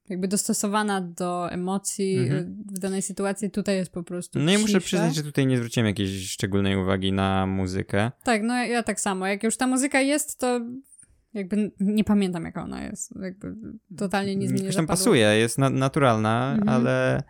jakby 0.09 0.27
dostosowana 0.27 1.01
do 1.01 1.51
emocji 1.51 2.17
Mhm. 2.17 2.43
e, 2.69 2.73
w 2.75 2.79
danej 2.79 3.01
sytuacji. 3.01 3.51
Tutaj 3.51 3.75
jest 3.75 3.91
po 3.91 4.03
prostu 4.03 4.39
No 4.39 4.51
i 4.51 4.57
muszę 4.57 4.79
przyznać, 4.79 5.15
że 5.15 5.23
tutaj 5.23 5.47
nie 5.47 5.57
zwróciłem 5.57 5.87
jakiejś 5.87 6.29
szczególnej 6.31 6.75
uwagi 6.77 7.11
na 7.13 7.45
muzykę. 7.47 8.11
Tak, 8.23 8.41
no 8.43 8.53
ja 8.65 8.83
tak 8.83 8.99
samo. 8.99 9.27
Jak 9.27 9.43
już 9.43 9.57
ta 9.57 9.67
muzyka 9.67 10.01
jest, 10.01 10.39
to 10.39 10.61
jakby 11.33 11.71
nie 11.79 12.03
pamiętam 12.03 12.43
jaka 12.45 12.63
ona 12.63 12.83
jest. 12.83 13.13
Jakby 13.21 13.55
totalnie 13.97 14.35
nic 14.35 14.51
mi 14.51 14.55
nie 14.57 14.61
Jakoś 14.63 14.75
tam 14.75 14.83
zapadło. 14.85 15.03
pasuje, 15.03 15.27
jest 15.37 15.57
na, 15.57 15.69
naturalna, 15.69 16.51
Mhm. 16.51 16.69
ale, 16.69 17.23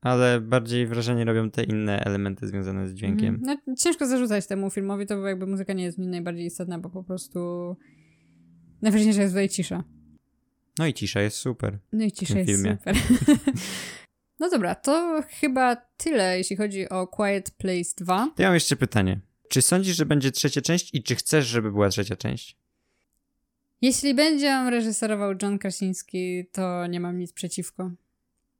ale 0.00 0.40
bardziej 0.40 0.86
wrażenie 0.86 1.24
robią 1.24 1.50
te 1.50 1.64
inne 1.64 2.04
elementy 2.04 2.46
związane 2.46 2.88
z 2.88 2.94
dźwiękiem. 2.94 3.34
Mhm. 3.34 3.58
No, 3.66 3.74
ciężko 3.76 4.06
zarzucać 4.06 4.46
temu 4.46 4.70
filmowi, 4.70 5.06
to 5.06 5.16
bo 5.16 5.28
jakby 5.28 5.46
muzyka 5.46 5.72
nie 5.72 5.84
jest 5.84 5.98
nim 5.98 6.10
najbardziej 6.10 6.46
istotna, 6.46 6.78
bo 6.78 6.90
po 6.90 7.04
prostu 7.04 7.76
najważniejsza 8.82 9.22
jest 9.22 9.34
tutaj 9.34 9.48
cisza. 9.48 9.84
No 10.78 10.86
i 10.86 10.94
cisza 10.94 11.20
jest 11.20 11.36
super. 11.36 11.78
No 11.92 12.04
i 12.04 12.12
cisza 12.12 12.38
jest 12.38 12.50
filmie. 12.50 12.78
super. 12.78 12.96
no 14.40 14.50
dobra, 14.50 14.74
to 14.74 15.22
chyba 15.28 15.76
tyle, 15.76 16.38
jeśli 16.38 16.56
chodzi 16.56 16.88
o 16.88 17.06
Quiet 17.06 17.50
Place 17.50 17.90
2. 17.96 18.32
To 18.36 18.42
ja 18.42 18.48
mam 18.48 18.54
jeszcze 18.54 18.76
pytanie. 18.76 19.20
Czy 19.48 19.62
sądzisz, 19.62 19.96
że 19.96 20.06
będzie 20.06 20.30
trzecia 20.30 20.60
część 20.60 20.94
i 20.94 21.02
czy 21.02 21.14
chcesz, 21.14 21.46
żeby 21.46 21.72
była 21.72 21.88
trzecia 21.88 22.16
część? 22.16 22.56
Jeśli 23.82 24.14
będzie 24.14 24.46
ją 24.46 24.70
reżyserował 24.70 25.34
John 25.42 25.58
Krasiński, 25.58 26.46
to 26.52 26.86
nie 26.86 27.00
mam 27.00 27.18
nic 27.18 27.32
przeciwko. 27.32 27.90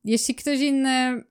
Jeśli 0.05 0.35
ktoś 0.35 0.61
inny, 0.61 1.25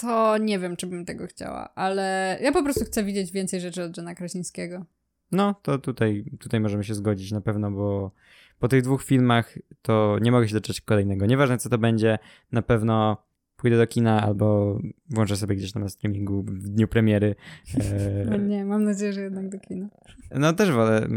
to 0.00 0.38
nie 0.38 0.58
wiem, 0.58 0.76
czy 0.76 0.86
bym 0.86 1.04
tego 1.04 1.26
chciała, 1.26 1.74
ale 1.74 2.38
ja 2.42 2.52
po 2.52 2.62
prostu 2.62 2.84
chcę 2.84 3.04
widzieć 3.04 3.32
więcej 3.32 3.60
rzeczy 3.60 3.82
od 3.82 3.96
Johna 3.96 4.14
Krasińskiego. 4.14 4.84
No, 5.32 5.54
to 5.62 5.78
tutaj, 5.78 6.24
tutaj 6.40 6.60
możemy 6.60 6.84
się 6.84 6.94
zgodzić 6.94 7.32
na 7.32 7.40
pewno, 7.40 7.70
bo 7.70 8.10
po 8.58 8.68
tych 8.68 8.82
dwóch 8.82 9.02
filmach 9.02 9.58
to 9.82 10.16
nie 10.20 10.32
mogę 10.32 10.48
się 10.48 10.54
doczekać 10.54 10.80
kolejnego. 10.80 11.26
Nieważne 11.26 11.58
co 11.58 11.68
to 11.68 11.78
będzie, 11.78 12.18
na 12.52 12.62
pewno 12.62 13.16
pójdę 13.56 13.78
do 13.78 13.86
kina 13.86 14.22
albo 14.22 14.78
włączę 15.10 15.36
sobie 15.36 15.56
gdzieś 15.56 15.72
tam 15.72 15.82
na 15.82 15.88
streamingu 15.88 16.42
w 16.42 16.68
dniu 16.68 16.88
premiery. 16.88 17.34
No 18.26 18.34
E, 18.34 18.38
nie, 18.38 18.64
mam 18.64 18.84
nadzieję, 18.84 19.12
że 19.12 19.20
jednak 19.20 19.48
do 19.48 19.58
kina. 19.58 19.88
no 20.34 20.52
też 20.52 20.70
wolę, 20.70 21.08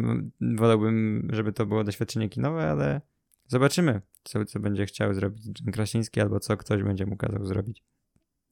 wolałbym, 0.42 1.28
żeby 1.34 1.54
to 1.54 1.66
było 1.66 1.84
doświadczenie 1.84 2.30
kinowe, 2.30 2.70
ale 2.72 3.02
zobaczymy, 3.48 4.02
co, 4.24 4.46
co 4.46 4.60
będzie 4.60 4.86
chciał 4.86 5.14
zrobić 5.14 5.64
Krasiński 5.74 6.22
albo 6.22 6.40
co 6.40 6.58
ktoś 6.58 6.84
będzie 6.84 7.06
mu 7.06 7.18
kazał 7.18 7.46
zrobić. 7.46 7.84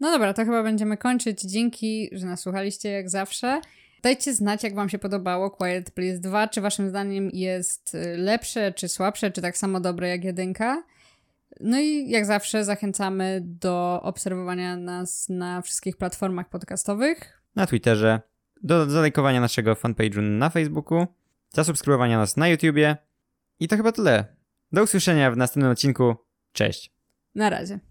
No 0.02 0.12
dobra, 0.12 0.34
to 0.34 0.45
chyba 0.45 0.64
będziemy 0.64 0.97
kończyć. 0.97 1.41
Dzięki, 1.41 2.10
że 2.12 2.26
nas 2.26 2.41
słuchaliście 2.41 2.89
jak 2.89 3.10
zawsze. 3.10 3.62
Dajcie 4.04 4.34
znać, 4.34 4.64
jak 4.64 4.76
wam 4.76 4.89
się 4.89 4.99
podobało 4.99 5.52
Quiet 5.52 5.91
Place 5.91 6.20
2, 6.20 6.47
czy 6.47 6.62
waszym 6.62 6.89
zdaniem 6.89 7.30
jest 7.34 7.95
y, 7.95 8.18
lepsze, 8.18 8.72
czy 8.72 8.89
słabsze, 8.89 9.32
czy 9.32 9.41
tak 9.41 9.58
samo 9.58 9.80
dobre 9.80 10.10
jak 10.10 10.24
jedynka. 10.24 10.84
No 11.60 11.80
i 11.80 12.10
jak 12.10 12.26
zawsze 12.26 12.66
zachęcamy 12.66 13.41
do 13.43 13.99
obserwowania 14.04 14.78
nas 14.78 15.30
na 15.30 15.62
wszystkich 15.62 15.97
platformach 15.97 16.49
podcastowych. 16.49 17.41
Na 17.56 17.68
Twitterze, 17.68 18.22
do 18.64 18.89
zalajkowania 18.89 19.41
naszego 19.41 19.74
fanpage'u 19.74 20.22
na 20.22 20.49
Facebooku, 20.49 21.08
zasubskrybowania 21.54 22.18
nas 22.18 22.38
na 22.38 22.47
YouTubie 22.47 22.97
I 23.60 23.68
to 23.68 23.78
chyba 23.78 23.91
tyle. 23.91 24.26
Do 24.72 24.84
usłyszenia 24.84 25.32
w 25.32 25.38
następnym 25.38 25.72
odcinku. 25.72 26.16
Cześć. 26.54 26.91
Na 27.36 27.49
razie. 27.49 27.91